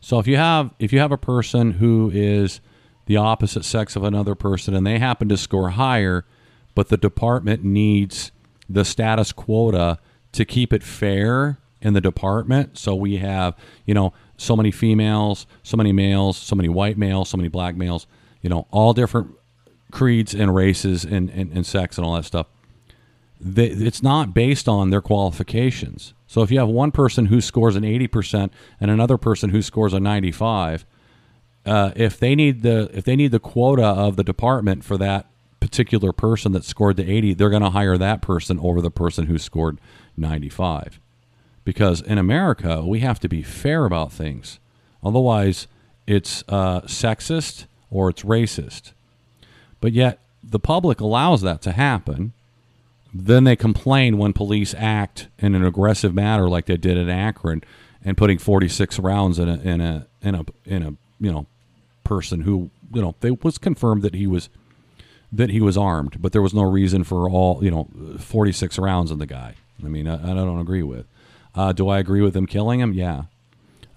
So 0.00 0.18
if 0.18 0.26
you 0.26 0.38
have 0.38 0.70
if 0.78 0.90
you 0.90 1.00
have 1.00 1.12
a 1.12 1.18
person 1.18 1.72
who 1.72 2.10
is 2.14 2.62
the 3.04 3.18
opposite 3.18 3.66
sex 3.66 3.94
of 3.94 4.04
another 4.04 4.34
person 4.34 4.72
and 4.74 4.86
they 4.86 4.98
happen 4.98 5.28
to 5.28 5.36
score 5.36 5.68
higher, 5.68 6.24
but 6.74 6.88
the 6.88 6.96
department 6.96 7.62
needs 7.62 8.32
the 8.70 8.86
status 8.86 9.32
quota 9.32 9.98
to 10.32 10.46
keep 10.46 10.72
it 10.72 10.82
fair 10.82 11.58
in 11.82 11.92
the 11.92 12.00
department. 12.00 12.78
So 12.78 12.94
we 12.94 13.18
have, 13.18 13.54
you 13.84 13.92
know, 13.92 14.14
so 14.38 14.56
many 14.56 14.70
females, 14.70 15.46
so 15.62 15.76
many 15.76 15.92
males, 15.92 16.38
so 16.38 16.56
many 16.56 16.70
white 16.70 16.96
males, 16.96 17.28
so 17.28 17.36
many 17.36 17.50
black 17.50 17.76
males, 17.76 18.06
you 18.40 18.48
know, 18.48 18.66
all 18.70 18.94
different 18.94 19.30
creeds 19.90 20.34
and 20.34 20.54
races 20.54 21.04
and, 21.04 21.28
and, 21.28 21.52
and 21.52 21.66
sex 21.66 21.98
and 21.98 22.06
all 22.06 22.14
that 22.14 22.24
stuff 22.24 22.46
they, 23.40 23.66
it's 23.66 24.02
not 24.02 24.34
based 24.34 24.68
on 24.68 24.90
their 24.90 25.00
qualifications. 25.00 26.14
So 26.26 26.42
if 26.42 26.50
you 26.50 26.58
have 26.58 26.68
one 26.68 26.90
person 26.90 27.26
who 27.26 27.40
scores 27.40 27.76
an 27.76 27.82
80% 27.82 28.50
and 28.80 28.90
another 28.90 29.16
person 29.16 29.50
who 29.50 29.62
scores 29.62 29.92
a 29.92 30.00
95, 30.00 30.84
uh, 31.64 31.92
if 31.96 32.18
they 32.18 32.34
need 32.34 32.62
the 32.62 32.88
if 32.92 33.04
they 33.04 33.16
need 33.16 33.32
the 33.32 33.40
quota 33.40 33.84
of 33.84 34.16
the 34.16 34.22
department 34.22 34.84
for 34.84 34.96
that 34.98 35.26
particular 35.58 36.12
person 36.12 36.52
that 36.52 36.64
scored 36.64 36.96
the 36.96 37.10
80, 37.10 37.34
they're 37.34 37.50
going 37.50 37.62
to 37.62 37.70
hire 37.70 37.98
that 37.98 38.22
person 38.22 38.58
over 38.60 38.80
the 38.80 38.90
person 38.90 39.26
who 39.26 39.36
scored 39.36 39.80
95. 40.16 41.00
Because 41.64 42.00
in 42.00 42.18
America, 42.18 42.84
we 42.86 43.00
have 43.00 43.18
to 43.20 43.28
be 43.28 43.42
fair 43.42 43.84
about 43.84 44.12
things. 44.12 44.60
Otherwise, 45.02 45.66
it's 46.06 46.44
uh, 46.48 46.82
sexist 46.82 47.66
or 47.90 48.08
it's 48.10 48.22
racist. 48.22 48.92
But 49.80 49.92
yet, 49.92 50.20
the 50.42 50.60
public 50.60 51.00
allows 51.00 51.42
that 51.42 51.62
to 51.62 51.72
happen 51.72 52.32
then 53.20 53.44
they 53.44 53.56
complain 53.56 54.18
when 54.18 54.32
police 54.32 54.74
act 54.76 55.28
in 55.38 55.54
an 55.54 55.64
aggressive 55.64 56.14
manner, 56.14 56.48
like 56.48 56.66
they 56.66 56.76
did 56.76 56.96
in 56.96 57.08
Akron, 57.08 57.62
and 58.04 58.16
putting 58.16 58.38
46 58.38 58.98
rounds 58.98 59.38
in 59.38 59.48
a 59.48 59.58
in 59.60 59.80
a 59.80 60.06
in 60.22 60.34
a 60.34 60.44
in 60.64 60.82
a 60.82 60.90
you 61.20 61.32
know 61.32 61.46
person 62.04 62.42
who 62.42 62.70
you 62.92 63.02
know 63.02 63.14
they 63.20 63.30
was 63.30 63.58
confirmed 63.58 64.02
that 64.02 64.14
he 64.14 64.26
was 64.26 64.48
that 65.32 65.50
he 65.50 65.60
was 65.60 65.76
armed, 65.76 66.20
but 66.20 66.32
there 66.32 66.42
was 66.42 66.54
no 66.54 66.62
reason 66.62 67.04
for 67.04 67.28
all 67.28 67.62
you 67.62 67.70
know 67.70 67.88
46 68.18 68.78
rounds 68.78 69.10
in 69.10 69.18
the 69.18 69.26
guy. 69.26 69.54
I 69.84 69.88
mean, 69.88 70.08
I, 70.08 70.14
I 70.14 70.34
don't 70.34 70.60
agree 70.60 70.82
with. 70.82 71.06
Uh, 71.54 71.72
do 71.72 71.88
I 71.88 71.98
agree 71.98 72.20
with 72.20 72.34
them 72.34 72.46
killing 72.46 72.80
him? 72.80 72.92
Yeah. 72.92 73.24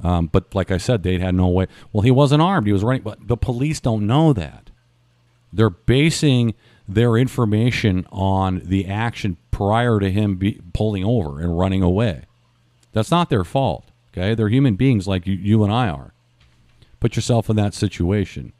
Um, 0.01 0.27
but 0.27 0.55
like 0.55 0.71
I 0.71 0.77
said, 0.77 1.03
they 1.03 1.19
had 1.19 1.35
no 1.35 1.47
way. 1.47 1.67
Well, 1.91 2.01
he 2.01 2.11
wasn't 2.11 2.41
armed. 2.41 2.67
He 2.67 2.73
was 2.73 2.83
running. 2.83 3.01
But 3.01 3.27
the 3.27 3.37
police 3.37 3.79
don't 3.79 4.07
know 4.07 4.33
that. 4.33 4.69
They're 5.51 5.69
basing 5.69 6.53
their 6.89 7.15
information 7.15 8.05
on 8.11 8.61
the 8.65 8.87
action 8.87 9.37
prior 9.51 9.99
to 9.99 10.11
him 10.11 10.35
be 10.35 10.59
pulling 10.73 11.05
over 11.05 11.39
and 11.39 11.57
running 11.57 11.83
away. 11.83 12.23
That's 12.91 13.11
not 13.11 13.29
their 13.29 13.43
fault. 13.43 13.85
Okay, 14.11 14.33
they're 14.33 14.49
human 14.49 14.75
beings 14.75 15.07
like 15.07 15.27
you, 15.27 15.35
you 15.35 15.63
and 15.63 15.71
I 15.71 15.87
are. 15.87 16.13
Put 16.99 17.15
yourself 17.15 17.49
in 17.49 17.55
that 17.57 17.75
situation. 17.75 18.53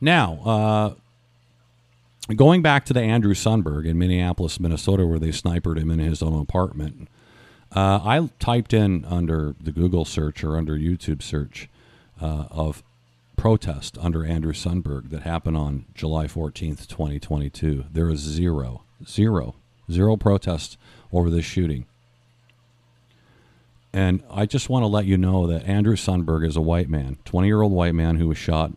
Now, 0.00 0.40
uh, 0.44 2.34
going 2.34 2.62
back 2.62 2.84
to 2.86 2.92
the 2.92 3.00
Andrew 3.00 3.32
Sunberg 3.32 3.86
in 3.86 3.96
Minneapolis, 3.96 4.58
Minnesota, 4.58 5.06
where 5.06 5.20
they 5.20 5.30
sniped 5.30 5.66
him 5.66 5.90
in 5.90 6.00
his 6.00 6.20
own 6.20 6.38
apartment, 6.38 7.08
uh, 7.74 8.00
I 8.02 8.28
typed 8.40 8.74
in 8.74 9.04
under 9.04 9.54
the 9.60 9.72
Google 9.72 10.04
search 10.04 10.42
or 10.42 10.56
under 10.56 10.76
YouTube 10.76 11.22
search 11.22 11.68
uh, 12.20 12.46
of 12.50 12.82
protest 13.46 13.96
under 14.00 14.26
Andrew 14.26 14.52
Sundberg 14.52 15.10
that 15.10 15.22
happened 15.22 15.56
on 15.56 15.84
July 15.94 16.26
14th, 16.26 16.88
2022. 16.88 17.84
There 17.92 18.06
was 18.06 18.18
zero, 18.18 18.82
zero, 19.06 19.54
zero 19.88 20.16
protest 20.16 20.76
over 21.12 21.30
this 21.30 21.44
shooting. 21.44 21.86
And 23.92 24.24
I 24.28 24.46
just 24.46 24.68
want 24.68 24.82
to 24.82 24.88
let 24.88 25.04
you 25.04 25.16
know 25.16 25.46
that 25.46 25.62
Andrew 25.62 25.94
Sundberg 25.94 26.44
is 26.44 26.56
a 26.56 26.60
white 26.60 26.88
man, 26.88 27.18
20 27.24 27.46
year 27.46 27.62
old 27.62 27.70
white 27.70 27.94
man 27.94 28.16
who 28.16 28.26
was 28.26 28.36
shot, 28.36 28.72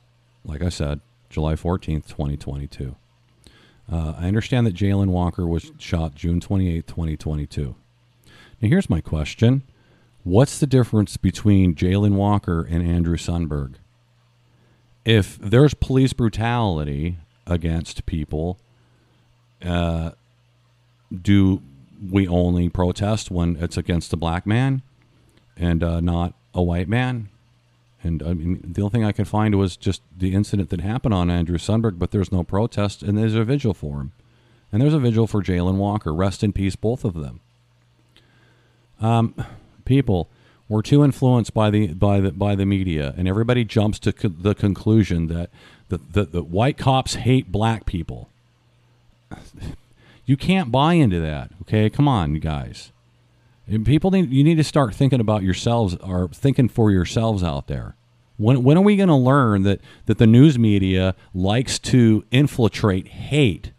like 0.46 0.62
I 0.62 0.70
said, 0.70 1.00
July 1.32 1.56
14th, 1.56 2.06
2022. 2.06 2.96
Uh, 3.92 4.14
I 4.20 4.28
understand 4.28 4.68
that 4.68 4.76
Jayland 4.76 5.10
Walker 5.10 5.48
was 5.48 5.72
shot 5.80 6.14
June 6.14 6.40
28th, 6.40 6.86
2022. 6.86 7.76
Now, 8.62 8.70
here's 8.70 8.88
my 8.88 9.02
question 9.02 9.64
What's 10.24 10.60
the 10.60 10.68
difference 10.68 11.18
between 11.18 11.74
Jayland 11.74 12.14
Walker 12.14 12.62
and 12.62 12.88
Andrew 12.88 13.18
Sundberg? 13.18 13.78
If 15.10 15.40
there's 15.40 15.74
police 15.74 16.14
brutality 16.14 17.18
against 17.48 18.06
people, 18.06 18.60
uh, 19.66 20.12
do 21.12 21.64
we 22.12 22.28
only 22.28 22.70
protest 22.70 23.32
when 23.32 23.56
it's 23.56 23.76
against 23.76 24.14
a 24.14 24.18
black 24.18 24.46
man 24.46 24.84
and 25.58 25.84
uh, 25.84 26.00
not 26.00 26.36
a 26.54 26.62
white 26.62 26.88
man? 26.88 27.30
And 28.04 28.22
I 28.22 28.36
mean, 28.36 28.60
the 28.64 28.84
only 28.84 28.92
thing 28.92 29.04
I 29.04 29.12
could 29.12 29.28
find 29.28 29.56
was 29.56 29.76
just 29.76 30.04
the 30.16 30.36
incident 30.36 30.70
that 30.70 30.82
happened 30.82 31.16
on 31.16 31.32
Andrew 31.32 31.58
Sundberg, 31.58 31.98
but 31.98 32.12
there's 32.12 32.32
no 32.32 32.44
protest, 32.44 33.02
and 33.02 33.18
there's 33.18 33.34
a 33.34 33.44
vigil 33.44 33.74
for 33.74 34.02
him. 34.02 34.12
And 34.72 34.80
there's 34.80 34.94
a 34.94 35.00
vigil 35.00 35.26
for 35.26 35.42
Jayland 35.42 35.78
Walker. 35.78 36.14
Rest 36.14 36.44
in 36.44 36.54
peace, 36.54 36.76
both 36.76 37.04
of 37.04 37.16
them. 37.16 37.40
Um, 39.02 39.34
people, 39.86 40.30
we're 40.70 40.84
too 40.84 41.04
influenced 41.04 41.54
by 41.54 41.72
the 41.72 41.88
by 41.88 42.22
the 42.22 42.32
by 42.32 42.56
the 42.56 42.66
media, 42.66 43.14
and 43.18 43.28
everybody 43.28 43.66
jumps 43.66 43.98
to 44.00 44.14
co- 44.14 44.30
the 44.30 44.54
conclusion 44.54 45.28
that 45.28 45.50
the, 45.90 45.98
the, 45.98 46.26
the 46.26 46.44
white 46.44 46.78
cops 46.78 47.16
hate 47.16 47.52
black 47.52 47.86
people. 47.86 48.30
You 50.26 50.38
can't 50.38 50.72
buy 50.72 50.94
into 50.94 51.20
that. 51.20 51.52
Okay, 51.64 51.90
come 51.90 52.08
on, 52.08 52.36
guys. 52.36 52.92
And 53.68 53.84
people 53.84 54.12
need 54.12 54.32
you 54.32 54.44
need 54.44 54.58
to 54.58 54.64
start 54.64 54.94
thinking 54.94 55.20
about 55.20 55.42
yourselves 55.42 55.96
or 55.98 56.28
thinking 56.30 56.70
for 56.70 56.92
yourselves 56.92 57.44
out 57.44 57.66
there. 57.66 57.96
When 58.38 58.64
when 58.64 58.78
are 58.78 58.84
we 58.84 58.96
going 58.96 59.10
to 59.10 59.16
learn 59.16 59.64
that 59.64 59.82
that 60.06 60.20
the 60.20 60.28
news 60.28 60.60
media 60.60 61.16
likes 61.34 61.80
to 61.80 62.24
infiltrate 62.30 63.08
hate? 63.08 63.72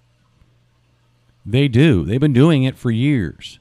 They 1.46 1.68
do. 1.68 2.04
They've 2.04 2.20
been 2.20 2.32
doing 2.32 2.64
it 2.64 2.76
for 2.76 2.90
years, 2.90 3.60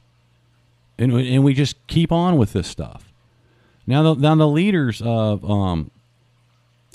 and 0.98 1.12
and 1.14 1.44
we 1.44 1.54
just 1.54 1.76
keep 1.88 2.12
on 2.12 2.38
with 2.38 2.54
this 2.54 2.68
stuff. 2.68 3.09
Now 3.90 4.14
the 4.14 4.22
now 4.22 4.36
the 4.36 4.48
leaders 4.48 5.02
of 5.02 5.44
um, 5.50 5.90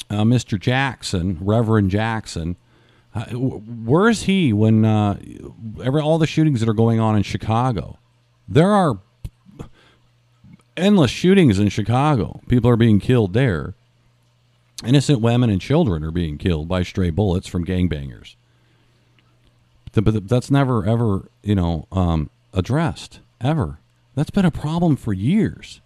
uh, 0.09 0.23
Mr. 0.23 0.61
Jackson, 0.61 1.39
Reverend 1.41 1.91
Jackson, 1.91 2.55
uh, 3.17 3.25
where 3.25 4.09
is 4.09 4.23
he 4.23 4.53
when 4.53 4.85
uh, 4.85 5.19
every 5.83 6.01
all 6.01 6.19
the 6.19 6.29
shootings 6.29 6.61
that 6.61 6.69
are 6.69 6.73
going 6.73 7.01
on 7.01 7.17
in 7.17 7.25
Chicago? 7.25 7.99
There 8.47 8.71
are 8.71 9.01
endless 10.77 11.11
shootings 11.11 11.59
in 11.59 11.69
Chicago. 11.69 12.41
People 12.47 12.71
are 12.71 12.77
being 12.77 13.01
killed 13.01 13.33
there. 13.33 13.75
Innocent 14.85 15.21
women 15.21 15.51
and 15.51 15.61
children 15.61 16.05
are 16.05 16.13
being 16.13 16.39
killed 16.39 16.69
by 16.69 16.85
stray 16.85 17.11
bullets 17.11 17.49
from 17.49 17.65
gangbangers. 17.65 18.37
But 19.93 20.29
that's 20.29 20.49
never 20.49 20.87
ever 20.87 21.29
you 21.43 21.57
know 21.57 21.89
um, 21.91 22.31
addressed 22.53 23.19
ever. 23.41 23.81
That's 24.15 24.31
been 24.31 24.45
a 24.45 24.53
problem 24.53 24.95
for 24.95 25.13
years. 25.13 25.81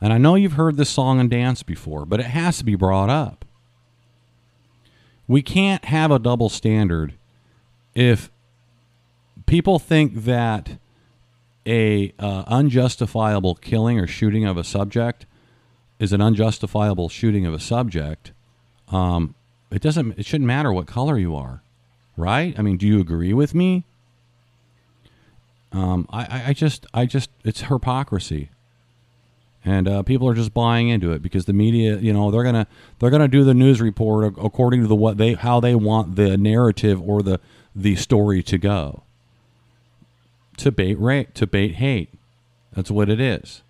And 0.00 0.12
I 0.12 0.18
know 0.18 0.34
you've 0.34 0.54
heard 0.54 0.76
this 0.76 0.88
song 0.88 1.20
and 1.20 1.28
dance 1.28 1.62
before, 1.62 2.06
but 2.06 2.20
it 2.20 2.26
has 2.26 2.58
to 2.58 2.64
be 2.64 2.74
brought 2.74 3.10
up. 3.10 3.44
We 5.28 5.42
can't 5.42 5.84
have 5.84 6.10
a 6.10 6.18
double 6.18 6.48
standard 6.48 7.14
if 7.94 8.30
people 9.46 9.78
think 9.78 10.24
that 10.24 10.78
a 11.66 12.14
uh, 12.18 12.44
unjustifiable 12.46 13.56
killing 13.56 13.98
or 13.98 14.06
shooting 14.06 14.46
of 14.46 14.56
a 14.56 14.64
subject 14.64 15.26
is 15.98 16.12
an 16.12 16.22
unjustifiable 16.22 17.08
shooting 17.10 17.44
of 17.44 17.52
a 17.52 17.60
subject. 17.60 18.32
Um, 18.88 19.34
it 19.70 19.82
doesn't. 19.82 20.18
It 20.18 20.24
shouldn't 20.24 20.48
matter 20.48 20.72
what 20.72 20.86
color 20.86 21.18
you 21.18 21.36
are, 21.36 21.62
right? 22.16 22.58
I 22.58 22.62
mean, 22.62 22.78
do 22.78 22.86
you 22.86 23.00
agree 23.00 23.34
with 23.34 23.54
me? 23.54 23.84
Um, 25.72 26.08
I, 26.10 26.44
I 26.48 26.52
just, 26.52 26.86
I 26.92 27.06
just, 27.06 27.30
it's 27.44 27.60
hypocrisy 27.60 28.50
and 29.64 29.86
uh, 29.86 30.02
people 30.02 30.28
are 30.28 30.34
just 30.34 30.54
buying 30.54 30.88
into 30.88 31.12
it 31.12 31.22
because 31.22 31.44
the 31.44 31.52
media, 31.52 31.96
you 31.96 32.12
know, 32.12 32.30
they're 32.30 32.44
gonna 32.44 32.66
they're 32.98 33.10
gonna 33.10 33.28
do 33.28 33.44
the 33.44 33.54
news 33.54 33.80
report 33.80 34.34
according 34.38 34.80
to 34.82 34.86
the 34.86 34.96
what 34.96 35.18
they 35.18 35.34
how 35.34 35.60
they 35.60 35.74
want 35.74 36.16
the 36.16 36.36
narrative 36.36 37.00
or 37.00 37.22
the 37.22 37.40
the 37.74 37.96
story 37.96 38.42
to 38.44 38.58
go. 38.58 39.02
To 40.58 40.70
bait 40.70 40.98
rate, 40.98 41.34
to 41.36 41.46
bait 41.46 41.76
hate, 41.76 42.10
that's 42.74 42.90
what 42.90 43.08
it 43.08 43.20
is. 43.20 43.62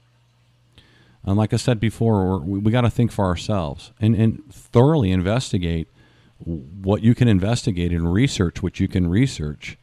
And 1.25 1.37
like 1.37 1.53
I 1.53 1.57
said 1.57 1.81
before, 1.81 2.39
we, 2.39 2.59
we 2.59 2.73
got 2.73 2.81
to 2.81 2.91
think 2.91 3.13
for 3.13 3.27
ourselves 3.27 3.93
and, 4.01 4.15
and 4.15 4.43
thoroughly 4.53 5.11
investigate 5.13 5.87
what 6.39 7.03
you 7.03 7.15
can 7.15 7.29
investigate 7.29 7.93
and 7.93 8.13
research 8.13 8.63
what 8.63 8.81
you 8.81 8.89
can 8.89 9.09
research. 9.09 9.77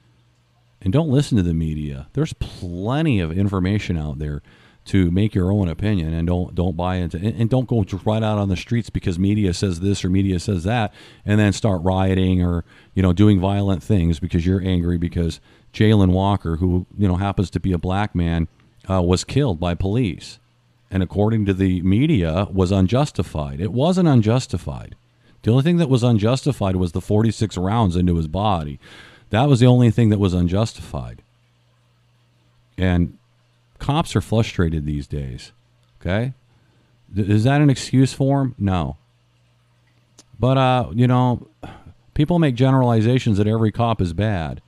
And 0.81 0.91
don't 0.91 1.09
listen 1.09 1.37
to 1.37 1.43
the 1.43 1.53
media. 1.53 2.07
There's 2.13 2.33
plenty 2.33 3.19
of 3.19 3.37
information 3.37 3.97
out 3.97 4.19
there 4.19 4.41
to 4.87 5.11
make 5.11 5.35
your 5.35 5.51
own 5.51 5.67
opinion 5.67 6.13
and 6.13 6.27
don't 6.27 6.55
don't 6.55 6.75
buy 6.75 6.95
into 6.95 7.17
and, 7.17 7.49
don't 7.49 7.67
go 7.67 7.85
right 8.05 8.23
out 8.23 8.37
on 8.37 8.49
the 8.49 8.55
streets 8.55 8.89
because 8.89 9.19
media 9.19 9.53
says 9.53 9.81
this 9.81 10.03
or 10.03 10.09
media 10.09 10.39
says 10.39 10.63
that 10.63 10.93
and 11.25 11.39
then 11.39 11.51
start 11.51 11.81
rioting 11.83 12.41
or 12.41 12.63
you 12.93 13.03
know 13.03 13.13
doing 13.13 13.39
violent 13.39 13.83
things 13.83 14.19
because 14.19 14.45
you're 14.45 14.61
angry 14.61 14.97
because 14.97 15.39
Jayland 15.73 16.11
Walker 16.11 16.55
who 16.57 16.85
you 16.97 17.07
know 17.07 17.17
happens 17.17 17.49
to 17.51 17.59
be 17.59 17.73
a 17.73 17.77
black 17.77 18.15
man 18.15 18.47
uh, 18.89 19.01
was 19.01 19.23
killed 19.23 19.59
by 19.59 19.75
police. 19.75 20.39
And 20.89 21.03
according 21.03 21.45
to 21.45 21.53
the 21.53 21.81
media 21.81 22.47
was 22.51 22.71
unjustified. 22.71 23.59
It 23.59 23.73
wasn't 23.73 24.07
unjustified. 24.07 24.95
The 25.43 25.51
only 25.51 25.63
thing 25.63 25.77
that 25.77 25.89
was 25.89 26.03
unjustified 26.03 26.77
was 26.77 26.93
the 26.93 27.01
46 27.01 27.57
rounds 27.57 27.95
into 27.95 28.15
his 28.15 28.27
body. 28.27 28.79
That 29.29 29.49
was 29.49 29.59
the 29.59 29.67
only 29.67 29.91
thing 29.91 30.09
that 30.09 30.19
was 30.19 30.33
unjustified. 30.33 31.21
And 32.77 33.17
cops 33.79 34.15
are 34.15 34.21
frustrated 34.21 34.85
these 34.85 35.07
days. 35.07 35.51
Okay, 36.01 36.33
is 37.15 37.43
that 37.43 37.61
an 37.61 37.69
excuse 37.69 38.13
for 38.13 38.39
them? 38.39 38.55
No. 38.57 38.97
But 40.39 40.57
uh, 40.57 40.89
you 40.93 41.07
know, 41.07 41.47
people 42.13 42.39
make 42.39 42.55
generalizations 42.55 43.37
that 43.37 43.47
every 43.47 43.71
cop 43.71 44.01
is 44.01 44.13
bad. 44.13 44.61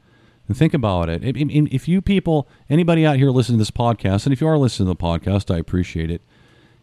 And 0.48 0.58
think 0.58 0.74
about 0.74 1.10
it. 1.10 1.22
If 1.24 1.88
you 1.88 2.02
people, 2.02 2.48
anybody 2.72 3.06
out 3.06 3.18
here 3.18 3.30
listening 3.30 3.60
to 3.60 3.62
this 3.62 3.70
podcast, 3.70 4.26
and 4.26 4.34
if 4.34 4.42
you 4.42 4.48
are 4.48 4.58
listening 4.58 4.88
to 4.88 4.98
the 4.98 5.04
podcast, 5.04 5.54
I 5.54 5.60
appreciate 5.60 6.10
it. 6.10 6.24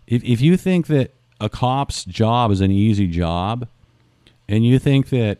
If 0.07 0.23
if 0.23 0.41
you 0.41 0.57
think 0.57 0.87
that 0.87 1.15
a 1.41 1.49
cop's 1.49 2.05
job 2.05 2.53
is 2.53 2.61
an 2.61 2.71
easy 2.71 3.09
job, 3.09 3.67
and 4.49 4.65
you 4.65 4.79
think 4.79 5.09
that 5.09 5.39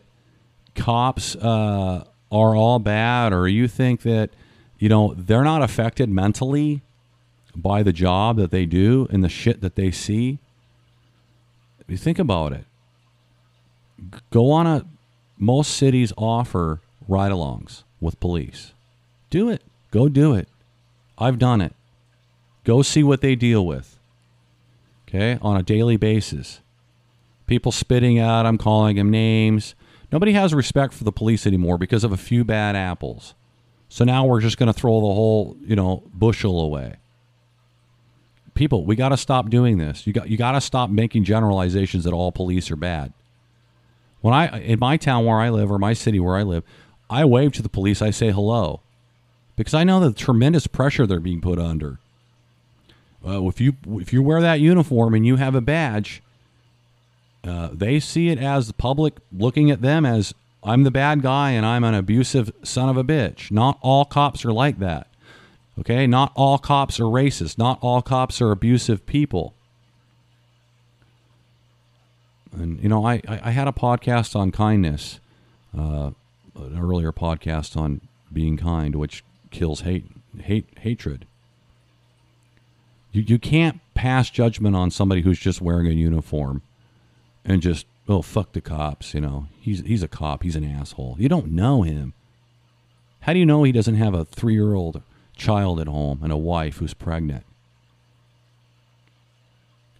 cops 0.75 1.37
uh, 1.37 2.03
are 2.29 2.55
all 2.55 2.79
bad, 2.79 3.31
or 3.31 3.47
you 3.47 3.69
think 3.69 4.01
that 4.01 4.31
you 4.79 4.89
know, 4.89 5.13
they're 5.17 5.43
not 5.43 5.61
affected 5.61 6.09
mentally 6.09 6.81
by 7.55 7.83
the 7.83 7.93
job 7.93 8.37
that 8.37 8.51
they 8.51 8.65
do 8.65 9.07
and 9.09 9.23
the 9.23 9.29
shit 9.29 9.61
that 9.61 9.75
they 9.75 9.91
see. 9.91 10.39
If 11.79 11.89
you 11.89 11.97
think 11.97 12.19
about 12.19 12.53
it, 12.53 12.65
go 14.31 14.51
on 14.51 14.67
a. 14.67 14.85
Most 15.39 15.75
cities 15.75 16.11
offer 16.17 16.81
ride 17.07 17.31
alongs 17.31 17.83
with 18.01 18.19
police. 18.19 18.73
Do 19.29 19.49
it. 19.49 19.61
Go 19.91 20.09
do 20.09 20.33
it. 20.33 20.47
I've 21.17 21.37
done 21.37 21.61
it. 21.61 21.73
Go 22.63 22.81
see 22.81 23.03
what 23.03 23.21
they 23.21 23.35
deal 23.35 23.65
with. 23.65 23.99
Okay, 25.07 25.37
on 25.41 25.55
a 25.55 25.63
daily 25.63 25.95
basis. 25.95 26.59
People 27.45 27.71
spitting 27.71 28.19
at 28.19 28.43
them, 28.43 28.57
calling 28.57 28.97
them 28.97 29.09
names. 29.09 29.73
Nobody 30.11 30.33
has 30.33 30.53
respect 30.53 30.93
for 30.93 31.05
the 31.05 31.11
police 31.11 31.47
anymore 31.47 31.77
because 31.77 32.03
of 32.03 32.11
a 32.11 32.17
few 32.17 32.43
bad 32.43 32.75
apples. 32.75 33.33
So 33.89 34.03
now 34.03 34.25
we're 34.25 34.41
just 34.41 34.57
going 34.57 34.67
to 34.67 34.73
throw 34.73 34.99
the 34.99 35.13
whole, 35.13 35.57
you 35.61 35.75
know, 35.75 36.03
bushel 36.13 36.59
away. 36.59 36.95
People, 38.53 38.85
we 38.85 38.95
got 38.95 39.09
to 39.09 39.17
stop 39.17 39.49
doing 39.49 39.77
this. 39.77 40.07
You 40.07 40.13
got 40.13 40.29
you 40.29 40.37
got 40.37 40.53
to 40.53 40.61
stop 40.61 40.89
making 40.89 41.23
generalizations 41.23 42.03
that 42.05 42.13
all 42.13 42.31
police 42.31 42.71
are 42.71 42.75
bad. 42.75 43.13
When 44.21 44.33
I 44.33 44.59
in 44.59 44.79
my 44.79 44.97
town 44.97 45.25
where 45.25 45.39
I 45.39 45.49
live 45.49 45.71
or 45.71 45.77
my 45.77 45.93
city 45.93 46.19
where 46.19 46.35
I 46.35 46.43
live, 46.43 46.63
I 47.09 47.23
wave 47.23 47.53
to 47.53 47.61
the 47.61 47.69
police. 47.69 48.01
I 48.01 48.09
say 48.09 48.31
hello 48.31 48.81
because 49.55 49.73
I 49.73 49.83
know 49.83 49.99
the 49.99 50.11
tremendous 50.11 50.67
pressure 50.67 51.05
they're 51.05 51.19
being 51.19 51.41
put 51.41 51.59
under. 51.59 51.99
If 53.23 53.61
you 53.61 53.75
if 53.89 54.11
you 54.11 54.23
wear 54.23 54.41
that 54.41 54.59
uniform 54.59 55.13
and 55.13 55.25
you 55.25 55.35
have 55.35 55.53
a 55.53 55.61
badge, 55.61 56.23
uh, 57.43 57.69
they 57.73 57.99
see 57.99 58.29
it 58.29 58.39
as 58.39 58.67
the 58.67 58.73
public 58.73 59.15
looking 59.31 59.69
at 59.69 59.81
them 59.81 60.05
as 60.05 60.33
I'm 60.63 60.83
the 60.83 60.91
bad 60.91 61.21
guy 61.21 61.51
and 61.51 61.65
I'm 61.65 61.83
an 61.83 61.93
abusive 61.93 62.51
son 62.63 62.89
of 62.89 62.97
a 62.97 63.03
bitch. 63.03 63.51
Not 63.51 63.77
all 63.81 64.05
cops 64.05 64.43
are 64.43 64.51
like 64.51 64.79
that. 64.79 65.07
Okay, 65.79 66.07
not 66.07 66.31
all 66.35 66.57
cops 66.57 66.99
are 66.99 67.03
racist. 67.03 67.57
Not 67.57 67.77
all 67.81 68.01
cops 68.01 68.41
are 68.41 68.51
abusive 68.51 69.05
people. 69.05 69.53
And 72.51 72.81
you 72.81 72.89
know, 72.89 73.05
I 73.05 73.21
I 73.27 73.51
had 73.51 73.67
a 73.67 73.71
podcast 73.71 74.35
on 74.35 74.51
kindness, 74.51 75.19
uh, 75.77 76.11
an 76.55 76.79
earlier 76.79 77.11
podcast 77.11 77.77
on 77.77 78.01
being 78.33 78.57
kind, 78.57 78.95
which 78.95 79.23
kills 79.51 79.81
hate, 79.81 80.05
hate, 80.39 80.67
hatred. 80.79 81.27
You 83.11 83.21
you 83.21 83.37
can't 83.37 83.79
pass 83.93 84.29
judgment 84.31 84.75
on 84.75 84.89
somebody 84.89 85.21
who's 85.21 85.39
just 85.39 85.61
wearing 85.61 85.87
a 85.87 85.91
uniform, 85.91 86.63
and 87.45 87.61
just 87.61 87.85
oh 88.07 88.21
fuck 88.21 88.53
the 88.53 88.61
cops. 88.61 89.13
You 89.13 89.21
know, 89.21 89.47
he's 89.59 89.81
he's 89.81 90.03
a 90.03 90.07
cop. 90.07 90.43
He's 90.43 90.55
an 90.55 90.65
asshole. 90.65 91.15
You 91.19 91.29
don't 91.29 91.51
know 91.51 91.81
him. 91.83 92.13
How 93.21 93.33
do 93.33 93.39
you 93.39 93.45
know 93.45 93.63
he 93.63 93.71
doesn't 93.71 93.95
have 93.95 94.13
a 94.13 94.25
three 94.25 94.53
year 94.53 94.73
old 94.73 95.01
child 95.35 95.79
at 95.79 95.87
home 95.87 96.19
and 96.23 96.31
a 96.31 96.37
wife 96.37 96.77
who's 96.77 96.93
pregnant, 96.93 97.45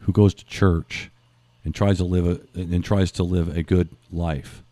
who 0.02 0.12
goes 0.12 0.34
to 0.34 0.46
church? 0.46 1.12
and 1.68 1.76
tries 1.76 1.98
to 1.98 2.06
live 2.06 2.26
a 2.26 2.60
and 2.62 2.82
tries 2.82 3.12
to 3.12 3.24
live 3.24 3.58
a 3.58 3.62
good 3.62 3.90
life 4.10 4.64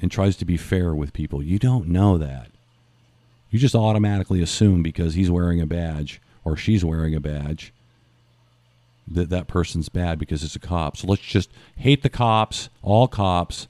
and 0.00 0.10
tries 0.10 0.34
to 0.34 0.46
be 0.46 0.56
fair 0.56 0.94
with 0.94 1.12
people. 1.12 1.42
You 1.42 1.58
don't 1.58 1.88
know 1.88 2.16
that. 2.16 2.50
You 3.50 3.58
just 3.58 3.74
automatically 3.74 4.40
assume 4.40 4.82
because 4.82 5.12
he's 5.12 5.30
wearing 5.30 5.60
a 5.60 5.66
badge 5.66 6.22
or 6.42 6.56
she's 6.56 6.86
wearing 6.86 7.14
a 7.14 7.20
badge 7.20 7.74
that 9.08 9.30
that 9.30 9.48
person's 9.48 9.88
bad 9.88 10.18
because 10.18 10.44
it's 10.44 10.56
a 10.56 10.60
cop. 10.60 10.96
So 10.96 11.06
let's 11.06 11.22
just 11.22 11.50
hate 11.76 12.02
the 12.02 12.08
cops, 12.08 12.68
all 12.82 13.08
cops, 13.08 13.68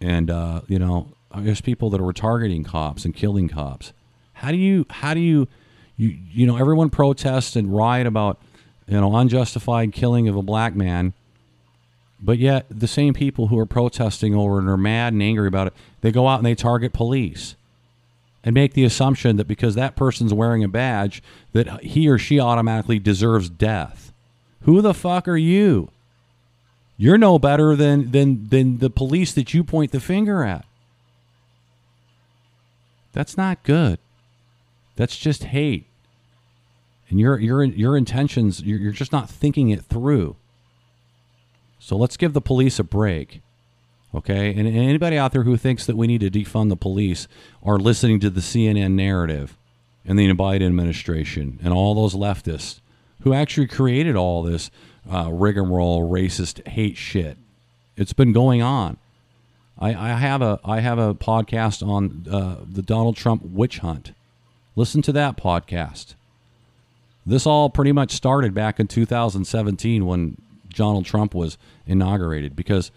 and 0.00 0.30
uh, 0.30 0.62
you 0.66 0.78
know 0.78 1.08
there's 1.36 1.60
people 1.60 1.90
that 1.90 2.00
are 2.00 2.12
targeting 2.12 2.64
cops 2.64 3.04
and 3.04 3.14
killing 3.14 3.48
cops. 3.48 3.92
How 4.34 4.50
do 4.50 4.56
you 4.56 4.86
how 4.90 5.14
do 5.14 5.20
you 5.20 5.48
you 5.96 6.16
you 6.32 6.46
know 6.46 6.56
everyone 6.56 6.90
protests 6.90 7.56
and 7.56 7.74
riot 7.74 8.06
about 8.06 8.40
you 8.86 9.00
know 9.00 9.14
unjustified 9.16 9.92
killing 9.92 10.28
of 10.28 10.36
a 10.36 10.42
black 10.42 10.74
man 10.74 11.14
but 12.22 12.38
yet, 12.38 12.66
the 12.70 12.86
same 12.86 13.14
people 13.14 13.46
who 13.46 13.58
are 13.58 13.66
protesting 13.66 14.34
over 14.34 14.58
and 14.58 14.68
are 14.68 14.76
mad 14.76 15.12
and 15.12 15.22
angry 15.22 15.48
about 15.48 15.68
it, 15.68 15.72
they 16.02 16.12
go 16.12 16.28
out 16.28 16.38
and 16.38 16.46
they 16.46 16.54
target 16.54 16.92
police 16.92 17.56
and 18.44 18.54
make 18.54 18.74
the 18.74 18.84
assumption 18.84 19.36
that 19.36 19.48
because 19.48 19.74
that 19.74 19.96
person's 19.96 20.34
wearing 20.34 20.62
a 20.62 20.68
badge, 20.68 21.22
that 21.52 21.82
he 21.82 22.08
or 22.08 22.18
she 22.18 22.38
automatically 22.38 22.98
deserves 22.98 23.48
death. 23.48 24.09
Who 24.62 24.82
the 24.82 24.94
fuck 24.94 25.26
are 25.26 25.36
you? 25.36 25.90
You're 26.96 27.18
no 27.18 27.38
better 27.38 27.74
than, 27.74 28.10
than, 28.10 28.48
than 28.48 28.78
the 28.78 28.90
police 28.90 29.32
that 29.32 29.54
you 29.54 29.64
point 29.64 29.90
the 29.90 30.00
finger 30.00 30.44
at. 30.44 30.66
That's 33.12 33.36
not 33.36 33.62
good. 33.62 33.98
That's 34.96 35.16
just 35.16 35.44
hate. 35.44 35.86
And 37.08 37.18
your, 37.18 37.38
your, 37.38 37.64
your 37.64 37.96
intentions, 37.96 38.62
you're, 38.62 38.78
you're 38.78 38.92
just 38.92 39.12
not 39.12 39.30
thinking 39.30 39.70
it 39.70 39.84
through. 39.84 40.36
So 41.78 41.96
let's 41.96 42.18
give 42.18 42.34
the 42.34 42.40
police 42.42 42.78
a 42.78 42.84
break. 42.84 43.40
Okay? 44.14 44.54
And 44.54 44.68
anybody 44.68 45.16
out 45.16 45.32
there 45.32 45.44
who 45.44 45.56
thinks 45.56 45.86
that 45.86 45.96
we 45.96 46.06
need 46.06 46.20
to 46.20 46.30
defund 46.30 46.68
the 46.68 46.76
police 46.76 47.26
are 47.62 47.78
listening 47.78 48.20
to 48.20 48.30
the 48.30 48.40
CNN 48.40 48.92
narrative 48.92 49.56
and 50.04 50.18
the 50.18 50.30
Biden 50.34 50.66
administration 50.66 51.58
and 51.62 51.72
all 51.72 51.94
those 51.94 52.14
leftists 52.14 52.80
who 53.20 53.34
actually 53.34 53.66
created 53.66 54.16
all 54.16 54.42
this 54.42 54.70
uh, 55.10 55.30
rigmarole, 55.32 56.08
racist 56.08 56.66
hate 56.68 56.96
shit. 56.96 57.36
It's 57.96 58.12
been 58.12 58.32
going 58.32 58.62
on. 58.62 58.96
I, 59.78 59.88
I 59.88 60.08
have 60.14 60.42
a 60.42 60.60
I 60.64 60.80
have 60.80 60.98
a 60.98 61.14
podcast 61.14 61.86
on 61.86 62.26
uh, 62.30 62.56
the 62.70 62.82
Donald 62.82 63.16
Trump 63.16 63.42
witch 63.44 63.78
hunt. 63.78 64.12
Listen 64.76 65.02
to 65.02 65.12
that 65.12 65.36
podcast. 65.36 66.14
This 67.26 67.46
all 67.46 67.70
pretty 67.70 67.92
much 67.92 68.12
started 68.12 68.54
back 68.54 68.80
in 68.80 68.86
2017 68.88 70.06
when 70.06 70.36
Donald 70.70 71.04
Trump 71.04 71.34
was 71.34 71.58
inaugurated 71.86 72.56
because 72.56 72.90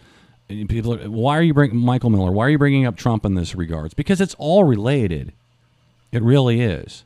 people 0.47 0.93
are, 0.93 1.10
why 1.10 1.38
are 1.38 1.41
you 1.41 1.54
bringing 1.54 1.78
Michael 1.78 2.10
Miller? 2.10 2.32
Why 2.32 2.45
are 2.45 2.50
you 2.50 2.58
bringing 2.58 2.86
up 2.86 2.95
Trump 2.95 3.26
in 3.26 3.36
this 3.36 3.56
regards? 3.56 3.93
Because 3.93 4.21
it's 4.21 4.36
all 4.38 4.63
related. 4.63 5.34
It 6.12 6.21
really 6.21 6.62
is. 6.62 7.04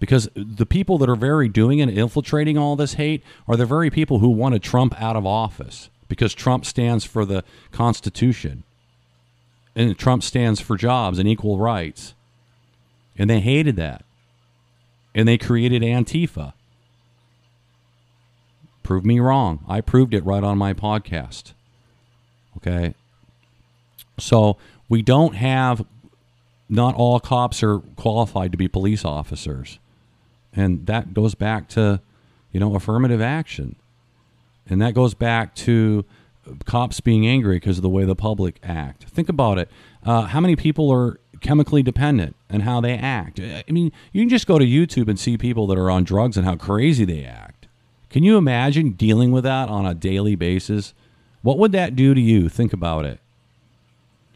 Because 0.00 0.28
the 0.34 0.66
people 0.66 0.98
that 0.98 1.08
are 1.08 1.16
very 1.16 1.48
doing 1.48 1.80
and 1.80 1.90
infiltrating 1.90 2.56
all 2.56 2.76
this 2.76 2.94
hate 2.94 3.22
are 3.48 3.56
the 3.56 3.66
very 3.66 3.90
people 3.90 4.20
who 4.20 4.28
wanted 4.28 4.62
Trump 4.62 5.00
out 5.00 5.16
of 5.16 5.26
office 5.26 5.90
because 6.08 6.34
Trump 6.34 6.64
stands 6.64 7.04
for 7.04 7.24
the 7.24 7.42
Constitution 7.72 8.62
and 9.78 9.96
Trump 9.96 10.24
stands 10.24 10.60
for 10.60 10.76
jobs 10.76 11.20
and 11.20 11.28
equal 11.28 11.56
rights. 11.56 12.14
And 13.16 13.30
they 13.30 13.38
hated 13.38 13.76
that. 13.76 14.04
And 15.14 15.28
they 15.28 15.38
created 15.38 15.82
Antifa. 15.82 16.52
Prove 18.82 19.04
me 19.04 19.20
wrong. 19.20 19.64
I 19.68 19.80
proved 19.80 20.14
it 20.14 20.24
right 20.24 20.42
on 20.42 20.58
my 20.58 20.74
podcast. 20.74 21.52
Okay. 22.56 22.94
So 24.18 24.56
we 24.88 25.00
don't 25.02 25.36
have, 25.36 25.86
not 26.68 26.96
all 26.96 27.20
cops 27.20 27.62
are 27.62 27.78
qualified 27.78 28.50
to 28.50 28.58
be 28.58 28.66
police 28.66 29.04
officers. 29.04 29.78
And 30.58 30.86
that 30.86 31.14
goes 31.14 31.36
back 31.36 31.68
to, 31.68 32.00
you 32.50 32.58
know, 32.58 32.74
affirmative 32.74 33.20
action. 33.20 33.76
And 34.68 34.82
that 34.82 34.92
goes 34.92 35.14
back 35.14 35.54
to 35.54 36.04
cops 36.64 37.00
being 37.00 37.28
angry 37.28 37.56
because 37.56 37.78
of 37.78 37.82
the 37.82 37.88
way 37.88 38.04
the 38.04 38.16
public 38.16 38.58
act. 38.64 39.04
Think 39.04 39.28
about 39.28 39.58
it. 39.58 39.70
Uh, 40.04 40.22
how 40.22 40.40
many 40.40 40.56
people 40.56 40.90
are 40.90 41.20
chemically 41.40 41.84
dependent 41.84 42.34
and 42.50 42.64
how 42.64 42.80
they 42.80 42.94
act? 42.94 43.38
I 43.38 43.62
mean, 43.70 43.92
you 44.12 44.20
can 44.20 44.28
just 44.28 44.48
go 44.48 44.58
to 44.58 44.64
YouTube 44.64 45.08
and 45.08 45.16
see 45.16 45.38
people 45.38 45.68
that 45.68 45.78
are 45.78 45.92
on 45.92 46.02
drugs 46.02 46.36
and 46.36 46.44
how 46.44 46.56
crazy 46.56 47.04
they 47.04 47.24
act. 47.24 47.68
Can 48.10 48.24
you 48.24 48.36
imagine 48.36 48.90
dealing 48.90 49.30
with 49.30 49.44
that 49.44 49.68
on 49.68 49.86
a 49.86 49.94
daily 49.94 50.34
basis? 50.34 50.92
What 51.42 51.58
would 51.58 51.70
that 51.70 51.94
do 51.94 52.14
to 52.14 52.20
you? 52.20 52.48
Think 52.48 52.72
about 52.72 53.04
it. 53.04 53.20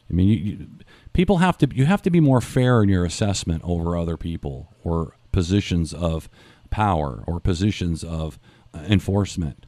I 0.08 0.14
mean, 0.14 0.28
you, 0.28 0.36
you, 0.36 0.66
people 1.14 1.38
have 1.38 1.58
to 1.58 1.68
you 1.74 1.86
have 1.86 2.02
to 2.02 2.10
be 2.10 2.20
more 2.20 2.40
fair 2.40 2.80
in 2.84 2.88
your 2.88 3.04
assessment 3.04 3.62
over 3.64 3.96
other 3.96 4.16
people 4.16 4.68
or 4.84 5.14
positions 5.32 5.92
of 5.92 6.28
power 6.70 7.22
or 7.26 7.40
positions 7.40 8.04
of 8.04 8.38
uh, 8.74 8.78
enforcement. 8.88 9.66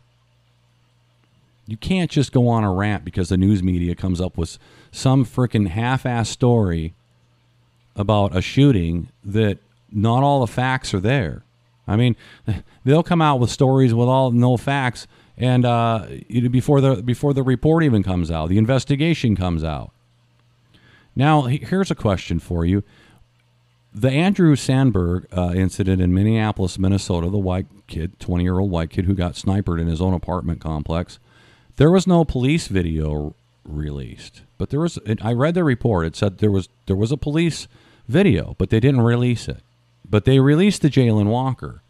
You 1.67 1.77
can't 1.77 2.11
just 2.11 2.33
go 2.33 2.49
on 2.49 2.63
a 2.63 2.73
rant 2.73 3.05
because 3.05 3.31
the 3.31 3.37
news 3.37 3.63
media 3.63 3.95
comes 3.95 4.21
up 4.21 4.37
with 4.37 4.59
some 4.93 5.25
freaking 5.25 5.69
half-ass 5.69 6.29
story 6.29 6.95
about 7.97 8.37
a 8.37 8.43
shooting 8.43 9.09
that 9.25 9.59
not 9.91 10.23
all 10.23 10.41
the 10.41 10.53
facts 10.53 10.93
are 10.93 11.01
there. 11.01 11.45
I 11.87 11.97
mean, 11.97 12.17
they'll 12.85 13.03
come 13.03 13.23
out 13.23 13.41
with 13.41 13.51
stories 13.51 13.95
with 13.95 14.09
all 14.09 14.31
no 14.31 14.57
facts, 14.57 15.07
and 15.37 15.65
uh, 15.65 16.07
before 16.29 16.81
the 16.81 17.03
before 17.03 17.35
the 17.35 17.43
report 17.43 17.85
even 17.85 18.03
comes 18.03 18.31
out, 18.31 18.49
the 18.49 18.59
investigation 18.59 19.37
comes 19.37 19.65
out. 19.65 19.91
Now, 21.17 21.43
here's 21.43 21.91
a 21.91 21.95
question 21.95 22.39
for 22.39 22.65
you: 22.65 22.83
the 23.95 24.11
Andrew 24.11 24.57
Sandberg 24.57 25.27
uh, 25.33 25.53
incident 25.55 26.03
in 26.03 26.13
Minneapolis, 26.13 26.79
Minnesota, 26.79 27.31
the 27.31 27.39
white 27.39 27.67
kid, 27.87 28.19
20 28.19 28.43
year 28.43 28.59
old 28.59 28.71
white 28.71 28.91
kid 28.91 29.05
who 29.05 29.15
got 29.15 29.37
sniped 29.37 29.69
in 29.69 29.87
his 29.87 30.01
own 30.01 30.13
apartment 30.13 30.61
complex. 30.61 31.21
There 31.77 31.91
was 31.91 32.07
no 32.07 32.25
police 32.25 32.67
video 32.67 33.35
released, 33.65 34.43
but 34.59 34.71
there 34.71 34.81
was. 34.81 34.99
I 35.23 35.33
read 35.33 35.55
the 35.55 35.65
report. 35.65 36.07
It 36.07 36.17
said 36.17 36.39
there 36.39 36.51
was 36.51 36.69
there 36.87 36.97
was 36.97 37.13
a 37.13 37.17
police 37.17 37.69
video, 38.09 38.55
but 38.59 38.71
they 38.71 38.81
didn't 38.81 39.01
release 39.01 39.49
it. 39.49 39.61
But 40.09 40.25
they 40.25 40.41
released 40.41 40.83
the 40.83 40.91
Jayland 40.91 41.27
Walker. 41.27 41.81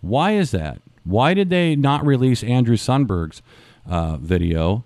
Why 0.00 0.32
is 0.32 0.50
that? 0.50 0.82
Why 1.04 1.34
did 1.34 1.50
they 1.50 1.74
not 1.74 2.04
release 2.04 2.44
Andrew 2.44 2.76
Sandberg's 2.76 3.42
uh, 3.88 4.18
video, 4.18 4.84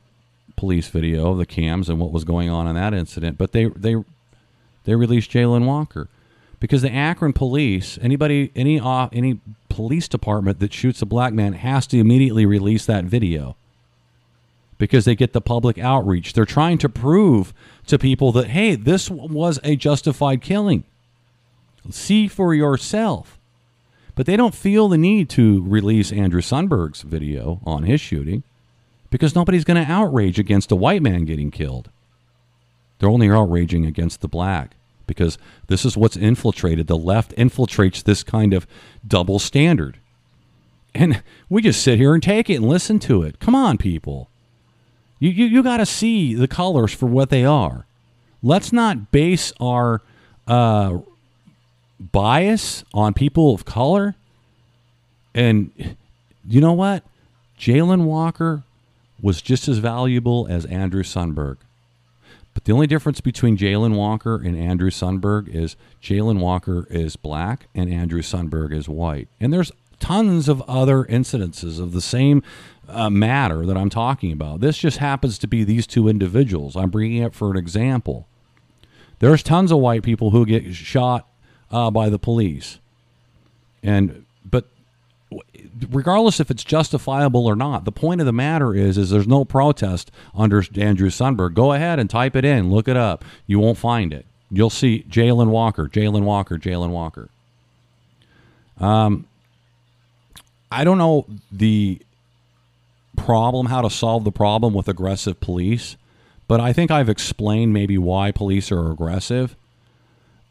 police 0.57 0.89
video 0.89 1.33
of 1.33 1.39
the 1.39 1.47
cams 1.47 1.89
and 1.89 1.99
what 1.99 2.13
was 2.13 2.25
going 2.25 2.49
on 2.49 2.67
in 2.67 2.75
that 2.75 2.95
incident? 2.95 3.37
But 3.37 3.53
they 3.53 3.67
they 3.67 3.97
they 4.85 4.95
released 4.95 5.31
Jayland 5.31 5.67
Walker 5.67 6.09
because 6.61 6.83
the 6.83 6.93
Akron 6.93 7.33
police, 7.33 7.99
anybody, 8.01 8.51
any 8.57 8.81
uh, 8.81 9.09
any 9.13 9.41
police 9.69 10.09
department 10.09 10.59
that 10.61 10.73
shoots 10.73 11.03
a 11.03 11.07
black 11.07 11.33
man 11.33 11.53
has 11.53 11.87
to 11.89 11.99
immediately 11.99 12.47
release 12.47 12.87
that 12.87 13.05
video 13.05 13.57
because 14.79 15.05
they 15.05 15.15
get 15.15 15.33
the 15.33 15.41
public 15.41 15.79
outreach. 15.79 16.33
They're 16.33 16.45
trying 16.45 16.79
to 16.79 16.89
prove 16.89 17.53
to 17.87 17.99
people 17.99 18.33
that 18.33 18.49
hey, 18.49 18.75
this 18.75 19.11
was 19.11 19.59
a 19.65 19.77
justified 19.77 20.43
killing. 20.43 20.85
See 21.91 22.27
for 22.27 22.55
yourself. 22.55 23.39
But 24.15 24.25
they 24.25 24.37
don't 24.37 24.55
feel 24.55 24.89
the 24.89 24.97
need 24.97 25.29
to 25.31 25.63
release 25.63 26.11
Andrew 26.11 26.41
Sunberg's 26.41 27.03
video 27.03 27.61
on 27.67 27.83
his 27.83 28.01
shooting 28.01 28.43
because 29.11 29.35
nobody's 29.35 29.65
going 29.65 29.85
to 29.85 29.93
outrage 29.93 30.39
against 30.39 30.73
a 30.73 30.77
white 30.77 31.03
man 31.03 31.27
getting 31.27 31.51
killed. 31.51 31.91
They're 32.99 33.11
only 33.11 33.31
outraging 33.31 33.85
against 33.85 34.23
the 34.23 34.29
black 34.29 34.75
because 35.07 35.39
this 35.69 35.85
is 35.85 35.97
what's 35.97 36.17
infiltrated. 36.17 36.87
The 36.87 36.97
left 36.97 37.35
infiltrates 37.37 38.03
this 38.03 38.23
kind 38.23 38.53
of 38.53 38.67
double 39.07 39.39
standard. 39.39 39.99
And 40.95 41.23
we 41.49 41.63
just 41.63 41.83
sit 41.83 41.99
here 41.99 42.15
and 42.15 42.23
take 42.23 42.49
it 42.49 42.57
and 42.57 42.69
listen 42.69 42.99
to 43.01 43.23
it. 43.23 43.39
Come 43.39 43.55
on, 43.55 43.77
people. 43.77 44.31
You, 45.19 45.31
you, 45.31 45.45
you 45.47 45.63
got 45.63 45.79
to 45.79 45.87
see 45.87 46.35
the 46.35 46.49
colors 46.49 46.93
for 46.93 47.07
what 47.07 47.31
they 47.31 47.45
are. 47.45 47.87
Let's 48.43 48.73
not 48.73 49.11
base 49.11 49.53
our 49.61 50.03
uh, 50.47 50.99
bias 52.01 52.85
on 52.95 53.15
people 53.15 53.55
of 53.55 53.65
color. 53.65 54.15
And 55.35 55.97
you 56.47 56.61
know 56.61 56.73
what? 56.73 57.03
Jayland 57.59 58.05
Walker 58.05 58.63
was 59.21 59.41
just 59.43 59.69
as 59.69 59.79
valuable 59.79 60.47
as 60.49 60.67
Andrew 60.67 61.03
Sundberg. 61.03 61.57
But 62.57 62.65
the 62.65 62.73
only 62.73 62.87
difference 62.87 63.21
between 63.21 63.59
Jayland 63.59 63.97
Walker 63.97 64.37
and 64.37 64.57
Andrew 64.57 64.89
Sunberg 64.89 65.47
is 65.47 65.77
Jayland 66.03 66.41
Walker 66.41 66.87
is 66.89 67.15
black 67.15 67.67
and 67.75 67.93
Andrew 67.93 68.23
Sunberg 68.23 68.73
is 68.73 68.89
white. 68.89 69.29
And 69.39 69.53
there's 69.53 69.73
tons 70.01 70.49
of 70.49 70.63
other 70.63 71.05
incidences 71.05 71.79
of 71.79 71.93
the 71.93 72.01
same 72.01 72.43
uh, 72.89 73.11
matter 73.11 73.67
that 73.67 73.77
I'm 73.77 73.91
talking 73.91 74.33
about. 74.33 74.61
This 74.61 74.79
just 74.79 74.97
happens 74.97 75.39
to 75.41 75.47
be 75.47 75.65
these 75.65 75.87
two 75.87 76.09
individuals. 76.09 76.77
I'm 76.77 76.89
bringing 76.89 77.23
it 77.23 77.27
up 77.27 77.35
for 77.35 77.51
an 77.51 77.59
example. 77.59 78.27
There's 79.19 79.43
tons 79.43 79.71
of 79.71 79.77
white 79.81 80.03
people 80.03 80.31
who 80.31 80.47
get 80.47 80.75
shot 80.75 81.29
uh, 81.71 81.91
by 81.91 82.09
the 82.09 82.19
police, 82.19 82.79
and 83.83 84.25
regardless 85.91 86.41
if 86.41 86.51
it's 86.51 86.65
justifiable 86.65 87.47
or 87.47 87.57
not, 87.57 87.85
the 87.85 87.93
point 87.93 88.21
of 88.21 88.27
the 88.27 88.33
matter 88.33 88.75
is 88.75 88.97
is 88.97 89.11
there's 89.11 89.27
no 89.27 89.45
protest 89.45 90.11
under 90.35 90.63
Andrew 90.77 91.11
Sunberg. 91.11 91.55
Go 91.55 91.73
ahead 91.73 91.99
and 91.99 92.09
type 92.09 92.37
it 92.37 92.45
in, 92.45 92.71
look 92.71 92.89
it 92.89 92.97
up. 92.97 93.25
You 93.47 93.59
won't 93.59 93.79
find 93.79 94.13
it. 94.13 94.27
You'll 94.51 94.71
see 94.71 95.05
Jayland 95.09 95.49
Walker, 95.49 95.89
Jayland 95.89 96.23
Walker, 96.23 96.57
Jayland 96.57 96.91
Walker. 96.91 97.29
Um, 98.79 99.27
I 100.71 100.85
don't 100.85 100.99
know 100.99 101.27
the 101.51 102.01
problem, 103.17 103.67
how 103.67 103.83
to 103.83 103.91
solve 103.91 104.25
the 104.25 104.33
problem 104.33 104.75
with 104.75 104.89
aggressive 104.89 105.41
police, 105.41 105.97
but 106.47 106.61
I 106.61 106.73
think 106.73 106.91
I've 106.91 107.09
explained 107.09 107.73
maybe 107.73 107.99
why 107.99 108.31
police 108.31 108.71
are 108.71 108.93
aggressive. 108.93 109.57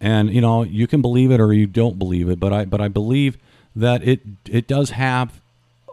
And 0.02 0.34
you 0.34 0.42
know, 0.42 0.64
you 0.64 0.88
can 0.88 1.02
believe 1.02 1.32
it 1.32 1.40
or 1.40 1.54
you 1.54 1.68
don't 1.68 1.98
believe 1.98 2.30
it, 2.30 2.40
but 2.40 2.52
I 2.52 2.66
but 2.66 2.82
I 2.82 2.90
believe 2.90 3.38
that 3.76 4.08
it 4.08 4.22
it 4.46 4.68
does 4.68 4.92
have 4.92 5.42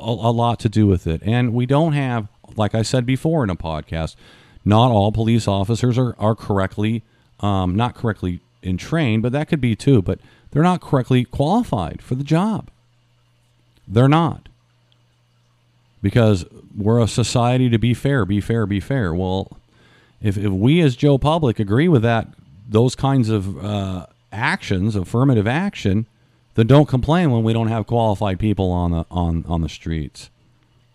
a, 0.00 0.04
a 0.04 0.32
lot 0.32 0.60
to 0.60 0.68
do 0.68 0.86
with 0.86 1.06
it. 1.06 1.20
And 1.24 1.52
we 1.52 1.66
don't 1.66 1.92
have, 1.92 2.28
like 2.56 2.74
I 2.74 2.82
said 2.82 3.04
before 3.04 3.42
in 3.44 3.50
a 3.50 3.56
podcast, 3.56 4.16
not 4.64 4.90
all 4.90 5.12
police 5.12 5.48
officers 5.48 5.98
are 5.98 6.14
are 6.18 6.34
correctly, 6.34 7.02
um, 7.40 7.74
not 7.74 7.94
correctly 7.94 8.40
in 8.62 8.76
trained, 8.76 9.22
but 9.22 9.32
that 9.32 9.48
could 9.48 9.60
be 9.60 9.74
too. 9.74 10.02
But 10.02 10.18
they're 10.50 10.62
not 10.62 10.80
correctly 10.80 11.24
qualified 11.24 12.02
for 12.02 12.14
the 12.14 12.24
job. 12.24 12.68
They're 13.88 14.08
not 14.08 14.48
because 16.02 16.44
we're 16.76 17.00
a 17.00 17.08
society 17.08 17.68
to 17.70 17.78
be 17.78 17.94
fair, 17.94 18.24
be 18.24 18.40
fair, 18.40 18.66
be 18.66 18.80
fair. 18.80 19.14
Well, 19.14 19.56
if, 20.20 20.36
if 20.36 20.52
we 20.52 20.80
as 20.80 20.96
Joe 20.96 21.18
Public 21.18 21.58
agree 21.58 21.88
with 21.88 22.02
that, 22.02 22.28
those 22.68 22.94
kinds 22.94 23.28
of 23.28 23.62
uh, 23.64 24.06
actions, 24.30 24.96
affirmative 24.96 25.46
action, 25.46 26.06
then 26.54 26.66
don't 26.66 26.88
complain 26.88 27.30
when 27.30 27.42
we 27.42 27.52
don't 27.52 27.68
have 27.68 27.86
qualified 27.86 28.38
people 28.38 28.70
on 28.70 28.90
the 28.92 29.06
on 29.10 29.44
on 29.48 29.60
the 29.62 29.68
streets. 29.68 30.30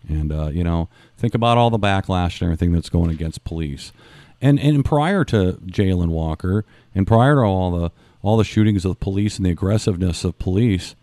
And 0.08 0.32
uh, 0.32 0.48
you 0.48 0.64
know, 0.64 0.88
think 1.16 1.34
about 1.34 1.58
all 1.58 1.70
the 1.70 1.78
backlash 1.78 2.40
and 2.40 2.48
everything 2.52 2.72
that's 2.72 2.88
going 2.88 3.10
against 3.10 3.44
police. 3.44 3.92
And 4.40 4.58
and 4.60 4.84
prior 4.84 5.24
to 5.26 5.54
Jayland 5.66 6.08
Walker, 6.08 6.64
and 6.94 7.06
prior 7.06 7.36
to 7.36 7.42
all 7.42 7.70
the 7.70 7.90
all 8.22 8.36
the 8.36 8.44
shootings 8.44 8.84
of 8.84 9.00
police 9.00 9.36
and 9.36 9.46
the 9.46 9.50
aggressiveness 9.50 10.24
of 10.24 10.38
police, 10.38 10.94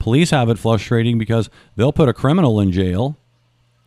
Police 0.00 0.30
have 0.30 0.48
it 0.48 0.58
frustrating 0.58 1.18
because 1.18 1.50
they'll 1.76 1.92
put 1.92 2.08
a 2.08 2.14
criminal 2.14 2.58
in 2.58 2.72
jail, 2.72 3.16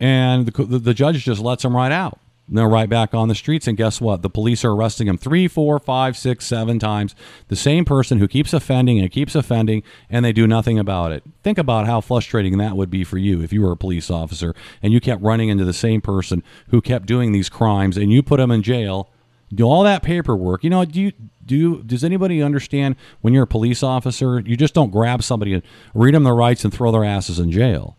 and 0.00 0.46
the, 0.46 0.64
the, 0.64 0.78
the 0.78 0.94
judge 0.94 1.24
just 1.24 1.42
lets 1.42 1.64
them 1.64 1.76
right 1.76 1.92
out. 1.92 2.18
And 2.46 2.58
they're 2.58 2.68
right 2.68 2.90
back 2.90 3.14
on 3.14 3.28
the 3.28 3.34
streets, 3.34 3.66
and 3.66 3.76
guess 3.76 4.02
what? 4.02 4.20
The 4.20 4.28
police 4.28 4.64
are 4.64 4.72
arresting 4.72 5.06
them 5.06 5.16
three, 5.16 5.48
four, 5.48 5.78
five, 5.78 6.14
six, 6.14 6.46
seven 6.46 6.78
times. 6.78 7.14
The 7.48 7.56
same 7.56 7.86
person 7.86 8.18
who 8.18 8.28
keeps 8.28 8.52
offending 8.52 9.00
and 9.00 9.10
keeps 9.10 9.34
offending, 9.34 9.82
and 10.10 10.24
they 10.24 10.32
do 10.32 10.46
nothing 10.46 10.78
about 10.78 11.12
it. 11.12 11.22
Think 11.42 11.56
about 11.56 11.86
how 11.86 12.02
frustrating 12.02 12.58
that 12.58 12.76
would 12.76 12.90
be 12.90 13.02
for 13.02 13.16
you 13.16 13.42
if 13.42 13.52
you 13.52 13.62
were 13.62 13.72
a 13.72 13.76
police 13.76 14.10
officer 14.10 14.54
and 14.82 14.92
you 14.92 15.00
kept 15.00 15.22
running 15.22 15.48
into 15.48 15.64
the 15.64 15.72
same 15.72 16.02
person 16.02 16.42
who 16.68 16.82
kept 16.82 17.06
doing 17.06 17.32
these 17.32 17.48
crimes, 17.48 17.96
and 17.96 18.12
you 18.12 18.22
put 18.22 18.36
them 18.36 18.50
in 18.50 18.62
jail, 18.62 19.08
do 19.54 19.64
all 19.64 19.82
that 19.82 20.02
paperwork. 20.02 20.64
You 20.64 20.70
know, 20.70 20.84
do 20.84 21.00
you 21.00 21.12
do 21.46 21.82
does 21.82 22.04
anybody 22.04 22.42
understand 22.42 22.96
when 23.20 23.32
you're 23.32 23.44
a 23.44 23.46
police 23.46 23.82
officer, 23.82 24.40
you 24.40 24.56
just 24.56 24.74
don't 24.74 24.90
grab 24.90 25.22
somebody 25.22 25.54
and 25.54 25.62
read 25.94 26.14
them 26.14 26.24
their 26.24 26.34
rights 26.34 26.64
and 26.64 26.72
throw 26.72 26.92
their 26.92 27.04
asses 27.04 27.38
in 27.38 27.50
jail. 27.50 27.96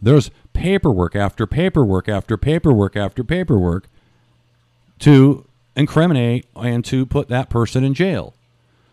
There's 0.00 0.30
paperwork 0.58 1.14
after 1.14 1.46
paperwork 1.46 2.08
after 2.08 2.36
paperwork 2.36 2.96
after 2.96 3.22
paperwork 3.22 3.88
to 4.98 5.46
incriminate 5.76 6.46
and 6.56 6.84
to 6.84 7.06
put 7.06 7.28
that 7.28 7.48
person 7.48 7.84
in 7.84 7.94
jail. 7.94 8.34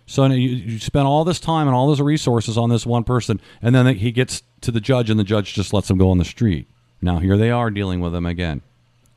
So 0.05 0.25
you, 0.27 0.37
you 0.37 0.79
spend 0.79 1.07
all 1.07 1.23
this 1.23 1.39
time 1.39 1.67
and 1.67 1.75
all 1.75 1.87
those 1.87 1.99
resources 1.99 2.55
on 2.57 2.69
this 2.69 2.85
one 2.85 3.03
person, 3.03 3.41
and 3.63 3.73
then 3.73 3.95
he 3.95 4.11
gets 4.11 4.43
to 4.61 4.71
the 4.71 4.79
judge, 4.79 5.09
and 5.09 5.19
the 5.19 5.23
judge 5.23 5.55
just 5.55 5.73
lets 5.73 5.89
him 5.89 5.97
go 5.97 6.11
on 6.11 6.19
the 6.19 6.25
street. 6.25 6.67
Now 7.01 7.17
here 7.17 7.37
they 7.37 7.49
are 7.49 7.71
dealing 7.71 7.99
with 7.99 8.13
him 8.13 8.27
again, 8.27 8.61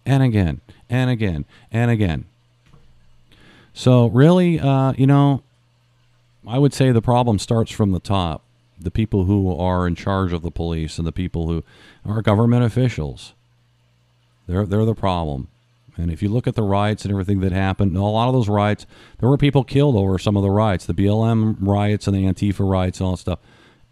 and 0.06 0.22
again, 0.22 0.62
and 0.88 1.10
again, 1.10 1.44
and 1.70 1.90
again. 1.90 2.24
So 3.74 4.06
really, 4.06 4.58
uh, 4.58 4.94
you 4.96 5.06
know, 5.06 5.42
I 6.46 6.58
would 6.58 6.72
say 6.72 6.92
the 6.92 7.02
problem 7.02 7.38
starts 7.38 7.70
from 7.70 7.92
the 7.92 8.00
top. 8.00 8.42
The 8.80 8.90
people 8.90 9.24
who 9.24 9.56
are 9.56 9.86
in 9.86 9.94
charge 9.94 10.32
of 10.32 10.42
the 10.42 10.50
police 10.50 10.98
and 10.98 11.06
the 11.06 11.12
people 11.12 11.48
who 11.48 11.64
are 12.04 12.22
government 12.22 12.64
officials. 12.64 13.34
They're 14.46 14.66
they're 14.66 14.84
the 14.84 14.94
problem. 14.94 15.48
And 15.96 16.12
if 16.12 16.22
you 16.22 16.28
look 16.28 16.46
at 16.46 16.54
the 16.54 16.62
riots 16.62 17.04
and 17.04 17.10
everything 17.10 17.40
that 17.40 17.50
happened, 17.50 17.96
a 17.96 18.02
lot 18.02 18.28
of 18.28 18.34
those 18.34 18.48
riots, 18.48 18.86
there 19.18 19.28
were 19.28 19.36
people 19.36 19.64
killed 19.64 19.96
over 19.96 20.16
some 20.16 20.36
of 20.36 20.44
the 20.44 20.50
riots, 20.50 20.86
the 20.86 20.94
BLM 20.94 21.56
riots 21.60 22.06
and 22.06 22.16
the 22.16 22.22
Antifa 22.22 22.68
riots 22.68 23.00
and 23.00 23.06
all 23.06 23.12
that 23.12 23.18
stuff. 23.18 23.40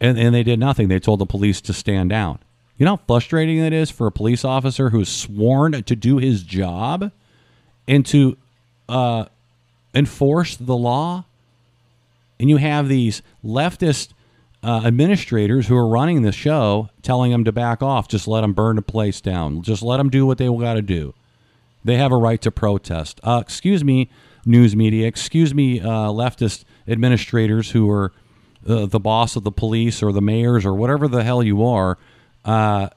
And, 0.01 0.16
and 0.16 0.33
they 0.33 0.44
did 0.44 0.61
nothing. 0.61 0.87
They 0.87 1.01
told 1.01 1.18
the 1.18 1.27
police 1.27 1.61
to 1.62 1.72
stand 1.72 2.11
down. 2.11 2.38
You 2.79 2.85
know 2.85 2.96
how 2.96 3.03
frustrating 3.07 3.59
it 3.59 3.72
is 3.72 3.90
for 3.90 4.07
a 4.07 4.12
police 4.12 4.44
officer 4.44 4.90
who's 4.90 5.09
sworn 5.09 5.83
to 5.83 5.96
do 5.96 6.18
his 6.18 6.42
job 6.42 7.11
and 7.88 8.07
to 8.07 8.37
uh, 8.88 9.27
enforce 9.94 10.57
the 10.57 10.77
law, 10.77 11.25
and 12.38 12.51
you 12.51 12.59
have 12.59 12.88
these 12.88 13.22
leftist 13.44 14.11
uh, 14.66 14.83
administrators 14.85 15.68
who 15.68 15.76
are 15.76 15.87
running 15.87 16.22
the 16.22 16.33
show 16.33 16.90
telling 17.00 17.31
them 17.31 17.44
to 17.44 17.52
back 17.52 17.83
off, 17.83 18.09
just 18.09 18.26
let 18.26 18.40
them 18.40 18.52
burn 18.52 18.74
the 18.74 18.83
place 18.83 19.20
down, 19.20 19.62
just 19.62 19.81
let 19.81 19.98
them 19.98 20.11
do 20.11 20.26
what 20.26 20.38
they 20.38 20.46
got 20.46 20.74
to 20.74 20.83
do. 20.83 21.14
They 21.85 21.96
have 21.98 22.11
a 22.11 22.16
right 22.16 22.42
to 22.42 22.50
protest. 22.50 23.20
Uh, 23.22 23.40
excuse 23.40 23.85
me, 23.85 24.11
news 24.44 24.74
media. 24.74 25.07
Excuse 25.07 25.55
me, 25.55 25.81
uh, 25.81 26.09
leftist 26.09 26.64
administrators 26.88 27.70
who 27.70 27.88
are 27.88 28.12
uh, 28.68 28.87
the 28.87 28.98
boss 28.98 29.37
of 29.37 29.44
the 29.44 29.52
police 29.52 30.02
or 30.02 30.11
the 30.11 30.20
mayors 30.20 30.66
or 30.66 30.74
whatever 30.74 31.07
the 31.07 31.22
hell 31.22 31.44
you 31.44 31.64
are. 31.64 31.96
Uh, 32.44 32.88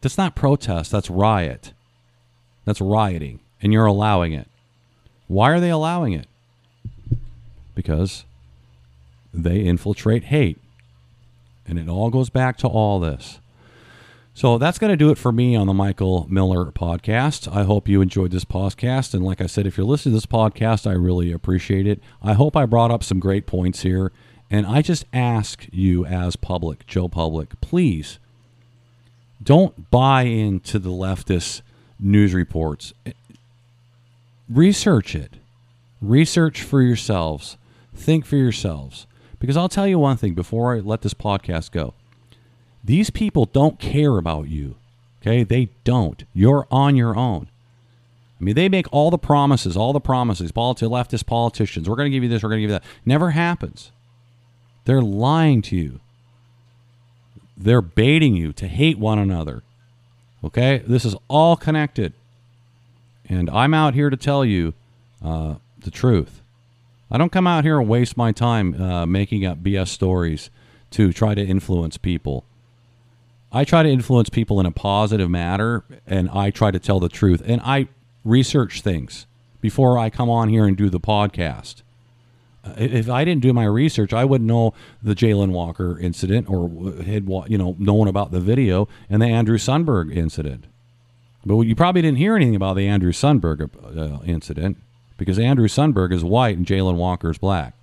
that's 0.00 0.18
not 0.18 0.34
protest. 0.34 0.90
That's 0.90 1.08
riot. 1.08 1.72
That's 2.64 2.80
rioting, 2.80 3.38
and 3.62 3.72
you're 3.72 3.86
allowing 3.86 4.32
it. 4.32 4.48
Why 5.28 5.52
are 5.52 5.60
they 5.60 5.70
allowing 5.70 6.12
it? 6.12 6.26
Because 7.76 8.24
they 9.34 9.60
infiltrate 9.60 10.24
hate. 10.24 10.58
And 11.66 11.78
it 11.78 11.88
all 11.88 12.10
goes 12.10 12.30
back 12.30 12.56
to 12.58 12.68
all 12.68 13.00
this. 13.00 13.40
So 14.34 14.58
that's 14.58 14.78
going 14.78 14.90
to 14.90 14.96
do 14.96 15.10
it 15.10 15.18
for 15.18 15.30
me 15.30 15.54
on 15.54 15.66
the 15.66 15.72
Michael 15.72 16.26
Miller 16.28 16.66
podcast. 16.66 17.54
I 17.54 17.62
hope 17.62 17.88
you 17.88 18.00
enjoyed 18.00 18.32
this 18.32 18.44
podcast. 18.44 19.14
And 19.14 19.24
like 19.24 19.40
I 19.40 19.46
said, 19.46 19.66
if 19.66 19.76
you're 19.76 19.86
listening 19.86 20.12
to 20.12 20.16
this 20.16 20.26
podcast, 20.26 20.88
I 20.88 20.94
really 20.94 21.30
appreciate 21.30 21.86
it. 21.86 22.00
I 22.22 22.32
hope 22.32 22.56
I 22.56 22.66
brought 22.66 22.90
up 22.90 23.04
some 23.04 23.20
great 23.20 23.46
points 23.46 23.82
here. 23.82 24.12
And 24.50 24.66
I 24.66 24.82
just 24.82 25.04
ask 25.12 25.66
you, 25.72 26.04
as 26.04 26.36
public, 26.36 26.86
Joe 26.86 27.08
Public, 27.08 27.60
please 27.60 28.18
don't 29.42 29.90
buy 29.90 30.22
into 30.22 30.78
the 30.78 30.90
leftist 30.90 31.62
news 32.00 32.34
reports 32.34 32.92
research 34.48 35.14
it. 35.14 35.34
Research 36.00 36.62
for 36.62 36.82
yourselves. 36.82 37.56
Think 37.94 38.24
for 38.26 38.36
yourselves. 38.36 39.06
Because 39.44 39.58
I'll 39.58 39.68
tell 39.68 39.86
you 39.86 39.98
one 39.98 40.16
thing 40.16 40.32
before 40.32 40.74
I 40.74 40.78
let 40.80 41.02
this 41.02 41.12
podcast 41.12 41.70
go. 41.70 41.92
These 42.82 43.10
people 43.10 43.44
don't 43.44 43.78
care 43.78 44.16
about 44.16 44.48
you. 44.48 44.76
Okay? 45.20 45.42
They 45.42 45.68
don't. 45.84 46.24
You're 46.32 46.66
on 46.70 46.96
your 46.96 47.14
own. 47.14 47.48
I 48.40 48.44
mean, 48.44 48.54
they 48.54 48.70
make 48.70 48.86
all 48.90 49.10
the 49.10 49.18
promises, 49.18 49.76
all 49.76 49.92
the 49.92 50.00
promises, 50.00 50.50
politi- 50.50 50.88
leftist 50.88 51.26
politicians. 51.26 51.90
We're 51.90 51.96
going 51.96 52.10
to 52.10 52.16
give 52.16 52.22
you 52.22 52.30
this, 52.30 52.42
we're 52.42 52.48
going 52.48 52.62
to 52.62 52.62
give 52.62 52.70
you 52.70 52.78
that. 52.78 52.84
Never 53.04 53.32
happens. 53.32 53.92
They're 54.86 55.02
lying 55.02 55.60
to 55.62 55.76
you. 55.76 56.00
They're 57.54 57.82
baiting 57.82 58.34
you 58.34 58.54
to 58.54 58.66
hate 58.66 58.98
one 58.98 59.18
another. 59.18 59.62
Okay? 60.42 60.82
This 60.86 61.04
is 61.04 61.14
all 61.28 61.56
connected. 61.56 62.14
And 63.28 63.50
I'm 63.50 63.74
out 63.74 63.92
here 63.92 64.08
to 64.08 64.16
tell 64.16 64.42
you 64.42 64.72
uh, 65.22 65.56
the 65.78 65.90
truth. 65.90 66.40
I 67.14 67.16
don't 67.16 67.30
come 67.30 67.46
out 67.46 67.62
here 67.62 67.78
and 67.78 67.88
waste 67.88 68.16
my 68.16 68.32
time 68.32 68.74
uh, 68.74 69.06
making 69.06 69.46
up 69.46 69.62
BS 69.62 69.86
stories 69.86 70.50
to 70.90 71.12
try 71.12 71.36
to 71.36 71.40
influence 71.40 71.96
people. 71.96 72.44
I 73.52 73.62
try 73.62 73.84
to 73.84 73.88
influence 73.88 74.30
people 74.30 74.58
in 74.58 74.66
a 74.66 74.72
positive 74.72 75.30
manner 75.30 75.84
and 76.08 76.28
I 76.30 76.50
try 76.50 76.72
to 76.72 76.80
tell 76.80 76.98
the 76.98 77.08
truth. 77.08 77.40
And 77.46 77.60
I 77.64 77.86
research 78.24 78.80
things 78.80 79.28
before 79.60 79.96
I 79.96 80.10
come 80.10 80.28
on 80.28 80.48
here 80.48 80.66
and 80.66 80.76
do 80.76 80.90
the 80.90 80.98
podcast. 80.98 81.82
Uh, 82.64 82.72
if 82.78 83.08
I 83.08 83.24
didn't 83.24 83.42
do 83.42 83.52
my 83.52 83.64
research, 83.64 84.12
I 84.12 84.24
wouldn't 84.24 84.48
know 84.48 84.74
the 85.00 85.14
Jayland 85.14 85.52
Walker 85.52 85.96
incident 85.96 86.50
or 86.50 86.68
had 87.04 87.28
you 87.46 87.58
know 87.58 87.76
known 87.78 88.08
about 88.08 88.32
the 88.32 88.40
video 88.40 88.88
and 89.08 89.22
the 89.22 89.26
Andrew 89.26 89.58
Sunberg 89.58 90.12
incident. 90.12 90.64
But 91.46 91.60
you 91.60 91.76
probably 91.76 92.02
didn't 92.02 92.18
hear 92.18 92.34
anything 92.34 92.56
about 92.56 92.74
the 92.74 92.88
Andrew 92.88 93.12
Sunberg 93.12 93.70
uh, 93.96 94.20
incident 94.24 94.78
because 95.16 95.38
Andrew 95.38 95.68
Sundberg 95.68 96.12
is 96.12 96.24
white 96.24 96.56
and 96.56 96.66
Jayland 96.66 96.96
Walker 96.96 97.30
is 97.30 97.38
black. 97.38 97.74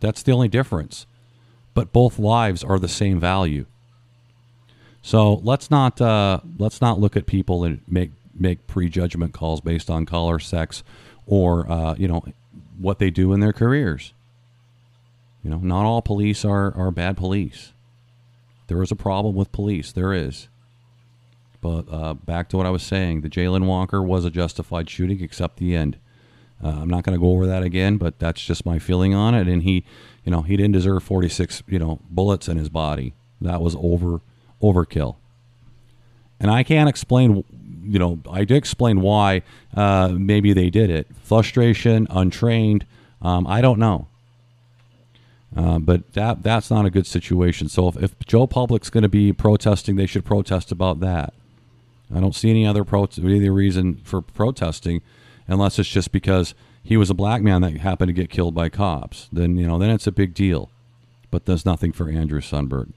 That's 0.00 0.22
the 0.22 0.32
only 0.32 0.48
difference. 0.48 1.06
But 1.74 1.92
both 1.92 2.18
lives 2.18 2.62
are 2.62 2.78
the 2.78 2.88
same 2.88 3.18
value. 3.18 3.66
So 5.02 5.34
let's 5.34 5.70
not 5.70 6.00
uh, 6.00 6.40
let's 6.58 6.80
not 6.80 7.00
look 7.00 7.16
at 7.16 7.26
people 7.26 7.64
and 7.64 7.80
make 7.88 8.10
make 8.34 8.66
prejudgment 8.66 9.32
calls 9.32 9.60
based 9.60 9.90
on 9.90 10.06
color, 10.06 10.38
sex, 10.38 10.82
or 11.26 11.70
uh, 11.70 11.94
you 11.98 12.08
know 12.08 12.24
what 12.78 12.98
they 12.98 13.10
do 13.10 13.32
in 13.32 13.40
their 13.40 13.52
careers. 13.52 14.12
You 15.42 15.50
know, 15.50 15.58
not 15.58 15.84
all 15.84 16.02
police 16.02 16.44
are 16.44 16.74
are 16.76 16.90
bad 16.90 17.16
police. 17.16 17.72
There 18.68 18.82
is 18.82 18.92
a 18.92 18.96
problem 18.96 19.34
with 19.34 19.50
police. 19.52 19.92
There 19.92 20.12
is. 20.12 20.48
But 21.60 21.84
uh, 21.90 22.14
back 22.14 22.48
to 22.48 22.56
what 22.56 22.66
I 22.66 22.70
was 22.70 22.82
saying, 22.82 23.20
the 23.20 23.28
Jayland 23.28 23.66
Walker 23.66 24.02
was 24.02 24.24
a 24.24 24.30
justified 24.30 24.90
shooting, 24.90 25.22
except 25.22 25.58
the 25.58 25.76
end. 25.76 25.96
Uh, 26.62 26.68
I'm 26.68 26.88
not 26.88 27.04
going 27.04 27.18
to 27.18 27.24
go 27.24 27.32
over 27.32 27.46
that 27.46 27.62
again, 27.62 27.96
but 27.96 28.18
that's 28.18 28.44
just 28.44 28.64
my 28.64 28.78
feeling 28.78 29.14
on 29.14 29.34
it. 29.34 29.48
And 29.48 29.62
he, 29.62 29.84
you 30.24 30.30
know, 30.30 30.42
he 30.42 30.56
didn't 30.56 30.72
deserve 30.72 31.02
46, 31.02 31.64
you 31.66 31.78
know, 31.78 32.00
bullets 32.08 32.48
in 32.48 32.56
his 32.56 32.68
body. 32.68 33.14
That 33.40 33.60
was 33.60 33.74
over 33.76 34.20
overkill. 34.62 35.16
And 36.38 36.50
I 36.50 36.62
can't 36.62 36.88
explain, 36.88 37.44
you 37.84 37.98
know, 37.98 38.20
I 38.30 38.44
did 38.44 38.56
explain 38.56 39.00
why 39.00 39.42
uh, 39.74 40.08
maybe 40.08 40.52
they 40.52 40.70
did 40.70 40.90
it. 40.90 41.08
Frustration, 41.22 42.06
untrained. 42.10 42.86
Um, 43.20 43.46
I 43.46 43.60
don't 43.60 43.78
know. 43.78 44.06
Uh, 45.54 45.78
but 45.78 46.12
that 46.14 46.42
that's 46.42 46.70
not 46.70 46.86
a 46.86 46.90
good 46.90 47.06
situation. 47.06 47.68
So 47.68 47.88
if, 47.88 47.96
if 47.96 48.18
Joe 48.26 48.46
Public's 48.46 48.88
going 48.88 49.02
to 49.02 49.08
be 49.08 49.32
protesting, 49.32 49.96
they 49.96 50.06
should 50.06 50.24
protest 50.24 50.72
about 50.72 51.00
that. 51.00 51.34
I 52.14 52.20
don't 52.20 52.34
see 52.34 52.50
any 52.50 52.66
other 52.66 52.84
pro- 52.84 53.08
any 53.18 53.48
reason 53.50 54.00
for 54.04 54.22
protesting, 54.22 55.02
unless 55.52 55.78
it's 55.78 55.88
just 55.88 56.12
because 56.12 56.54
he 56.82 56.96
was 56.96 57.10
a 57.10 57.14
black 57.14 57.42
man 57.42 57.62
that 57.62 57.76
happened 57.78 58.08
to 58.08 58.12
get 58.12 58.30
killed 58.30 58.54
by 58.54 58.68
cops. 58.68 59.28
Then 59.32 59.56
you 59.56 59.66
know, 59.66 59.78
then 59.78 59.90
it's 59.90 60.06
a 60.06 60.12
big 60.12 60.34
deal. 60.34 60.70
But 61.30 61.46
there's 61.46 61.64
nothing 61.64 61.92
for 61.92 62.10
Andrew 62.10 62.40
Sundberg. 62.40 62.92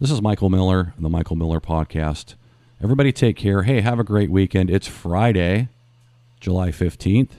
This 0.00 0.10
is 0.10 0.20
Michael 0.20 0.50
Miller, 0.50 0.94
the 0.98 1.08
Michael 1.08 1.36
Miller 1.36 1.60
Podcast. 1.60 2.34
Everybody 2.82 3.12
take 3.12 3.36
care. 3.36 3.62
Hey, 3.62 3.80
have 3.82 4.00
a 4.00 4.04
great 4.04 4.30
weekend. 4.30 4.68
It's 4.68 4.88
Friday, 4.88 5.68
July 6.40 6.70
15th. 6.70 7.30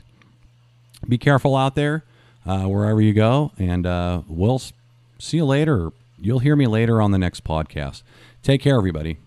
Be 1.09 1.17
careful 1.17 1.57
out 1.57 1.75
there 1.75 2.05
uh, 2.45 2.63
wherever 2.63 3.01
you 3.01 3.13
go, 3.13 3.51
and 3.57 3.85
uh, 3.85 4.21
we'll 4.27 4.61
see 5.19 5.37
you 5.37 5.45
later. 5.45 5.91
You'll 6.17 6.39
hear 6.39 6.55
me 6.55 6.67
later 6.67 7.01
on 7.01 7.11
the 7.11 7.17
next 7.17 7.43
podcast. 7.43 8.03
Take 8.41 8.61
care, 8.61 8.77
everybody. 8.77 9.17